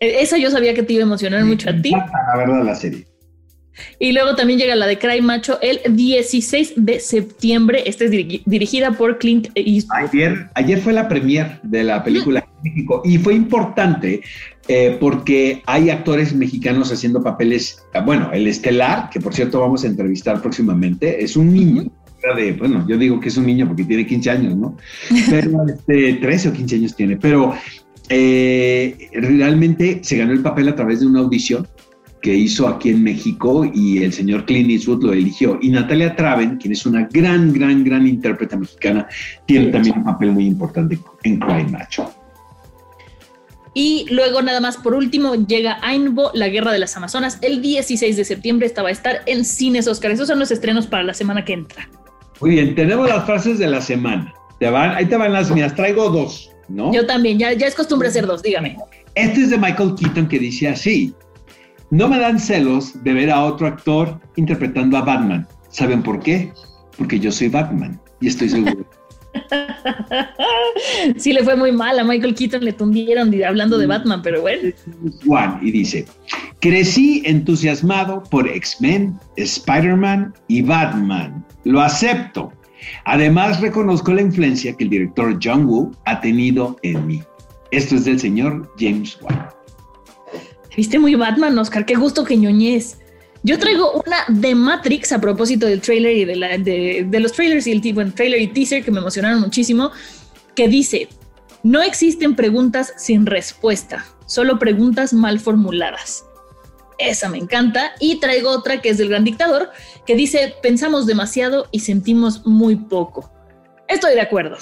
E, 0.00 0.20
esa 0.20 0.36
yo 0.36 0.50
sabía 0.50 0.74
que 0.74 0.82
te 0.82 0.92
iba 0.92 1.02
a 1.02 1.06
emocionar 1.06 1.44
mucho 1.44 1.70
a 1.70 1.80
ti. 1.80 1.90
La 1.90 2.36
verdad, 2.36 2.64
la 2.64 2.74
serie. 2.74 3.06
Y 3.98 4.12
luego 4.12 4.34
también 4.36 4.58
llega 4.58 4.74
la 4.76 4.86
de 4.86 4.98
Cry 4.98 5.20
Macho 5.20 5.58
el 5.60 5.80
16 5.96 6.74
de 6.76 7.00
septiembre. 7.00 7.82
Esta 7.86 8.04
es 8.04 8.10
dirigida 8.10 8.92
por 8.92 9.18
Clint 9.18 9.48
Eastwood. 9.54 10.08
Ayer, 10.08 10.50
ayer 10.54 10.80
fue 10.80 10.92
la 10.92 11.08
premier 11.08 11.60
de 11.62 11.84
la 11.84 12.02
película 12.04 12.40
en 12.40 12.72
México 12.72 13.02
y 13.04 13.18
fue 13.18 13.34
importante 13.34 14.22
eh, 14.68 14.96
porque 14.98 15.62
hay 15.66 15.90
actores 15.90 16.34
mexicanos 16.34 16.90
haciendo 16.90 17.22
papeles, 17.22 17.82
bueno, 18.06 18.30
el 18.32 18.46
estelar, 18.46 19.10
que 19.10 19.20
por 19.20 19.34
cierto 19.34 19.60
vamos 19.60 19.84
a 19.84 19.88
entrevistar 19.88 20.40
próximamente, 20.40 21.22
es 21.22 21.36
un 21.36 21.52
niño. 21.52 21.90
De, 22.36 22.52
bueno, 22.52 22.86
yo 22.88 22.96
digo 22.96 23.20
que 23.20 23.28
es 23.28 23.36
un 23.36 23.44
niño 23.44 23.66
porque 23.68 23.84
tiene 23.84 24.06
15 24.06 24.30
años, 24.30 24.56
¿no? 24.56 24.78
Pero 25.30 25.66
este, 25.68 26.14
13 26.14 26.48
o 26.48 26.52
15 26.54 26.76
años 26.76 26.96
tiene, 26.96 27.18
pero 27.18 27.52
eh, 28.08 29.10
realmente 29.12 30.00
se 30.02 30.16
ganó 30.16 30.32
el 30.32 30.40
papel 30.40 30.68
a 30.68 30.74
través 30.74 31.00
de 31.00 31.06
una 31.06 31.20
audición 31.20 31.68
que 32.24 32.34
hizo 32.34 32.66
aquí 32.66 32.88
en 32.88 33.04
México 33.04 33.70
y 33.74 34.02
el 34.02 34.10
señor 34.10 34.46
Clint 34.46 34.70
Eastwood 34.70 35.04
lo 35.04 35.12
eligió. 35.12 35.58
Y 35.60 35.68
Natalia 35.68 36.16
Traven, 36.16 36.56
quien 36.56 36.72
es 36.72 36.86
una 36.86 37.06
gran, 37.12 37.52
gran, 37.52 37.84
gran 37.84 38.06
intérprete 38.06 38.56
mexicana, 38.56 39.06
tiene 39.44 39.66
también 39.66 39.98
un 39.98 40.04
papel 40.04 40.32
muy 40.32 40.46
importante 40.46 40.98
en 41.24 41.38
Cry 41.38 41.66
Macho. 41.66 42.10
Y 43.74 44.06
luego 44.08 44.40
nada 44.40 44.58
más 44.60 44.78
por 44.78 44.94
último 44.94 45.34
llega 45.34 45.78
Ainbo, 45.82 46.30
la 46.32 46.48
guerra 46.48 46.72
de 46.72 46.78
las 46.78 46.96
Amazonas, 46.96 47.36
el 47.42 47.60
16 47.60 48.16
de 48.16 48.24
septiembre. 48.24 48.66
Esta 48.68 48.82
va 48.82 48.88
a 48.88 48.92
estar 48.92 49.20
en 49.26 49.44
cines 49.44 49.86
Oscar. 49.86 50.10
Esos 50.10 50.26
son 50.26 50.38
los 50.38 50.50
estrenos 50.50 50.86
para 50.86 51.02
la 51.02 51.12
semana 51.12 51.44
que 51.44 51.52
entra. 51.52 51.90
Muy 52.40 52.52
bien, 52.52 52.74
tenemos 52.74 53.06
las 53.06 53.26
frases 53.26 53.58
de 53.58 53.66
la 53.66 53.82
semana. 53.82 54.32
Te 54.58 54.70
van, 54.70 54.92
ahí 54.92 55.04
te 55.04 55.16
van 55.18 55.34
las 55.34 55.50
mías. 55.50 55.74
Traigo 55.74 56.08
dos, 56.08 56.50
¿no? 56.68 56.90
Yo 56.90 57.04
también, 57.04 57.38
ya, 57.38 57.52
ya 57.52 57.66
es 57.66 57.74
costumbre 57.74 58.08
hacer 58.08 58.26
dos, 58.26 58.42
dígame. 58.42 58.78
Este 59.14 59.42
es 59.42 59.50
de 59.50 59.58
Michael 59.58 59.94
Keaton 60.00 60.26
que 60.26 60.38
dice 60.38 60.68
así. 60.68 61.14
No 61.90 62.08
me 62.08 62.18
dan 62.18 62.38
celos 62.38 63.02
de 63.04 63.12
ver 63.12 63.30
a 63.30 63.44
otro 63.44 63.66
actor 63.66 64.20
interpretando 64.36 64.96
a 64.96 65.02
Batman. 65.02 65.46
¿Saben 65.68 66.02
por 66.02 66.20
qué? 66.20 66.52
Porque 66.96 67.18
yo 67.18 67.30
soy 67.30 67.48
Batman 67.48 68.00
y 68.20 68.28
estoy 68.28 68.48
seguro. 68.48 68.84
sí, 71.16 71.32
le 71.32 71.42
fue 71.42 71.56
muy 71.56 71.72
mal 71.72 71.98
a 71.98 72.04
Michael 72.04 72.34
Keaton, 72.34 72.64
le 72.64 72.72
tundieron 72.72 73.32
hablando 73.44 73.78
de 73.78 73.86
Batman, 73.86 74.22
pero 74.22 74.42
bueno. 74.42 74.70
Juan, 75.24 75.58
y 75.62 75.72
dice: 75.72 76.06
Crecí 76.60 77.22
entusiasmado 77.24 78.22
por 78.22 78.48
X-Men, 78.48 79.18
Spider-Man 79.36 80.34
y 80.48 80.62
Batman. 80.62 81.44
Lo 81.64 81.80
acepto. 81.80 82.52
Además, 83.04 83.60
reconozco 83.60 84.12
la 84.12 84.22
influencia 84.22 84.74
que 84.74 84.84
el 84.84 84.90
director 84.90 85.38
John 85.42 85.66
Woo 85.66 85.92
ha 86.04 86.20
tenido 86.20 86.76
en 86.82 87.06
mí. 87.06 87.22
Esto 87.70 87.96
es 87.96 88.04
del 88.04 88.20
señor 88.20 88.70
James 88.78 89.18
Wan. 89.22 89.53
Viste 90.76 90.98
muy 90.98 91.14
Batman, 91.14 91.58
Oscar. 91.58 91.86
Qué 91.86 91.94
gusto 91.94 92.24
que 92.24 92.36
ñoñez. 92.36 92.98
Yo 93.42 93.58
traigo 93.58 93.92
una 93.92 94.24
de 94.28 94.54
Matrix 94.54 95.12
a 95.12 95.20
propósito 95.20 95.66
del 95.66 95.82
trailer 95.82 96.16
y 96.16 96.24
de, 96.24 97.06
de, 97.06 97.20
los 97.20 97.32
trailers 97.32 97.66
y 97.66 97.72
el 97.72 97.86
en 97.86 98.12
trailer 98.12 98.40
y 98.40 98.46
teaser 98.48 98.82
que 98.82 98.90
me 98.90 99.00
emocionaron 99.00 99.40
muchísimo, 99.40 99.90
que 100.54 100.66
dice, 100.66 101.08
no 101.62 101.82
existen 101.82 102.36
preguntas 102.36 102.94
sin 102.96 103.26
respuesta, 103.26 104.06
solo 104.26 104.58
preguntas 104.58 105.12
mal 105.12 105.40
formuladas. 105.40 106.24
esa 106.98 107.28
me 107.28 107.36
encanta. 107.36 107.92
Y 108.00 108.18
traigo 108.18 108.48
otra 108.50 108.80
que 108.80 108.88
es 108.88 108.98
del 108.98 109.10
gran 109.10 109.24
dictador, 109.24 109.68
que 110.06 110.16
dice, 110.16 110.54
pensamos 110.62 111.04
demasiado 111.04 111.66
y 111.70 111.80
sentimos 111.80 112.46
muy 112.46 112.76
poco. 112.76 113.30
Estoy 113.88 114.14
de 114.14 114.22
acuerdo. 114.22 114.56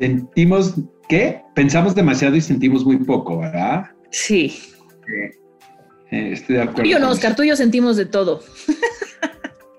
Sentimos, 0.00 0.74
¿qué? 1.08 1.42
Pensamos 1.54 1.94
demasiado 1.94 2.34
y 2.34 2.40
sentimos 2.40 2.84
muy 2.84 2.96
poco, 2.96 3.38
¿verdad? 3.38 3.90
Sí. 4.10 4.58
Estoy 6.10 6.56
de 6.56 6.62
acuerdo. 6.62 6.90
Yo 6.90 6.98
no, 6.98 7.10
Oscar, 7.10 7.36
tú 7.36 7.42
y 7.42 7.48
yo 7.48 7.56
sentimos 7.56 7.96
de 7.96 8.06
todo. 8.06 8.42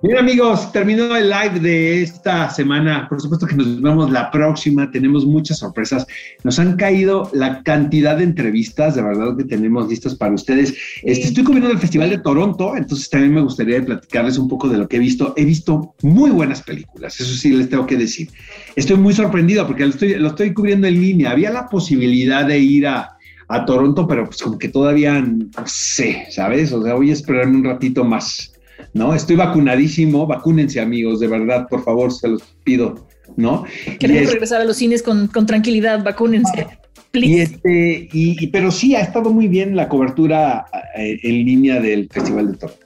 Bien 0.01 0.17
amigos, 0.17 0.71
terminó 0.71 1.13
el 1.13 1.29
live 1.29 1.59
de 1.59 2.03
esta 2.03 2.49
semana. 2.49 3.05
Por 3.09 3.19
supuesto 3.19 3.45
que 3.45 3.55
nos 3.55 3.81
vemos 3.81 4.09
la 4.09 4.31
próxima. 4.31 4.89
Tenemos 4.89 5.25
muchas 5.25 5.57
sorpresas. 5.57 6.07
Nos 6.45 6.57
han 6.57 6.77
caído 6.77 7.29
la 7.33 7.61
cantidad 7.63 8.15
de 8.15 8.23
entrevistas, 8.23 8.95
de 8.95 9.01
verdad 9.01 9.35
que 9.35 9.43
tenemos 9.43 9.89
listas 9.89 10.15
para 10.15 10.33
ustedes. 10.33 10.73
Este, 11.03 11.27
estoy 11.27 11.43
cubriendo 11.43 11.69
el 11.69 11.79
Festival 11.79 12.11
de 12.11 12.19
Toronto, 12.19 12.77
entonces 12.77 13.09
también 13.09 13.33
me 13.33 13.41
gustaría 13.41 13.83
platicarles 13.83 14.37
un 14.37 14.47
poco 14.47 14.69
de 14.69 14.77
lo 14.77 14.87
que 14.87 14.95
he 14.95 14.99
visto. 14.99 15.33
He 15.35 15.43
visto 15.43 15.93
muy 16.01 16.31
buenas 16.31 16.61
películas, 16.61 17.19
eso 17.19 17.33
sí 17.33 17.49
les 17.49 17.69
tengo 17.69 17.85
que 17.85 17.97
decir. 17.97 18.29
Estoy 18.77 18.95
muy 18.95 19.13
sorprendido 19.13 19.67
porque 19.67 19.83
lo 19.83 19.89
estoy, 19.89 20.13
lo 20.13 20.29
estoy 20.29 20.53
cubriendo 20.53 20.87
en 20.87 21.01
línea. 21.01 21.31
Había 21.31 21.51
la 21.51 21.67
posibilidad 21.67 22.45
de 22.45 22.57
ir 22.57 22.87
a, 22.87 23.18
a 23.49 23.65
Toronto, 23.65 24.07
pero 24.07 24.25
pues 24.25 24.41
como 24.41 24.57
que 24.57 24.69
todavía 24.69 25.19
no 25.19 25.49
sé, 25.65 26.25
¿sabes? 26.29 26.71
O 26.71 26.83
sea, 26.83 26.93
voy 26.93 27.09
a 27.09 27.13
esperarme 27.13 27.57
un 27.57 27.63
ratito 27.65 28.05
más. 28.05 28.53
¿no? 28.93 29.13
Estoy 29.13 29.35
vacunadísimo, 29.35 30.25
vacúnense 30.25 30.79
amigos, 30.79 31.19
de 31.19 31.27
verdad, 31.27 31.67
por 31.67 31.83
favor, 31.83 32.11
se 32.11 32.27
los 32.27 32.41
pido, 32.63 33.07
¿no? 33.35 33.65
Queremos 33.99 34.31
regresar 34.31 34.61
a 34.61 34.65
los 34.65 34.77
cines 34.77 35.03
con, 35.03 35.29
tranquilidad, 35.45 36.03
vacúnense. 36.03 36.67
Y 37.13 37.39
este, 37.39 38.07
y, 38.13 38.47
pero 38.47 38.71
sí, 38.71 38.95
ha 38.95 39.01
estado 39.01 39.31
muy 39.31 39.47
bien 39.47 39.75
la 39.75 39.89
cobertura 39.89 40.65
eh, 40.95 41.19
en 41.23 41.45
línea 41.45 41.79
del 41.79 42.07
Festival 42.09 42.51
de 42.51 42.57
Toronto. 42.57 42.85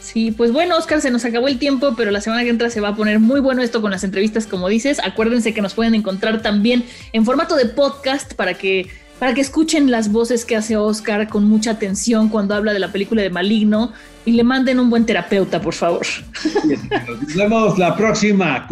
Sí, 0.00 0.30
pues 0.30 0.52
bueno, 0.52 0.78
Oscar, 0.78 1.00
se 1.00 1.10
nos 1.10 1.24
acabó 1.24 1.48
el 1.48 1.58
tiempo, 1.58 1.94
pero 1.96 2.10
la 2.10 2.20
semana 2.20 2.44
que 2.44 2.48
entra 2.48 2.70
se 2.70 2.80
va 2.80 2.88
a 2.88 2.96
poner 2.96 3.18
muy 3.18 3.40
bueno 3.40 3.60
esto 3.60 3.82
con 3.82 3.90
las 3.90 4.04
entrevistas, 4.04 4.46
como 4.46 4.68
dices. 4.68 4.98
Acuérdense 5.04 5.52
que 5.52 5.60
nos 5.60 5.74
pueden 5.74 5.94
encontrar 5.94 6.40
también 6.42 6.84
en 7.12 7.24
formato 7.24 7.56
de 7.56 7.66
podcast 7.66 8.32
para 8.34 8.54
que 8.54 8.86
para 9.18 9.34
que 9.34 9.40
escuchen 9.40 9.90
las 9.90 10.12
voces 10.12 10.44
que 10.44 10.56
hace 10.56 10.76
Oscar 10.76 11.28
con 11.28 11.44
mucha 11.44 11.72
atención 11.72 12.28
cuando 12.28 12.54
habla 12.54 12.72
de 12.72 12.78
la 12.78 12.92
película 12.92 13.22
de 13.22 13.30
Maligno 13.30 13.92
y 14.24 14.32
le 14.32 14.44
manden 14.44 14.80
un 14.80 14.90
buen 14.90 15.06
terapeuta, 15.06 15.60
por 15.60 15.74
favor. 15.74 16.06
Nos 17.22 17.34
vemos 17.34 17.78
la 17.78 17.96
próxima. 17.96 18.68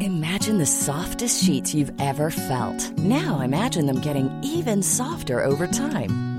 Imagine 0.00 0.58
the 0.58 0.66
softest 0.66 1.42
sheets 1.42 1.74
you've 1.74 1.92
ever 1.98 2.30
felt. 2.30 2.92
Now 2.98 3.40
imagine 3.42 3.86
them 3.86 4.00
getting 4.00 4.30
even 4.42 4.82
softer 4.82 5.44
over 5.44 5.66
time. 5.66 6.29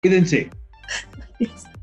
Cuídense. 0.00 0.50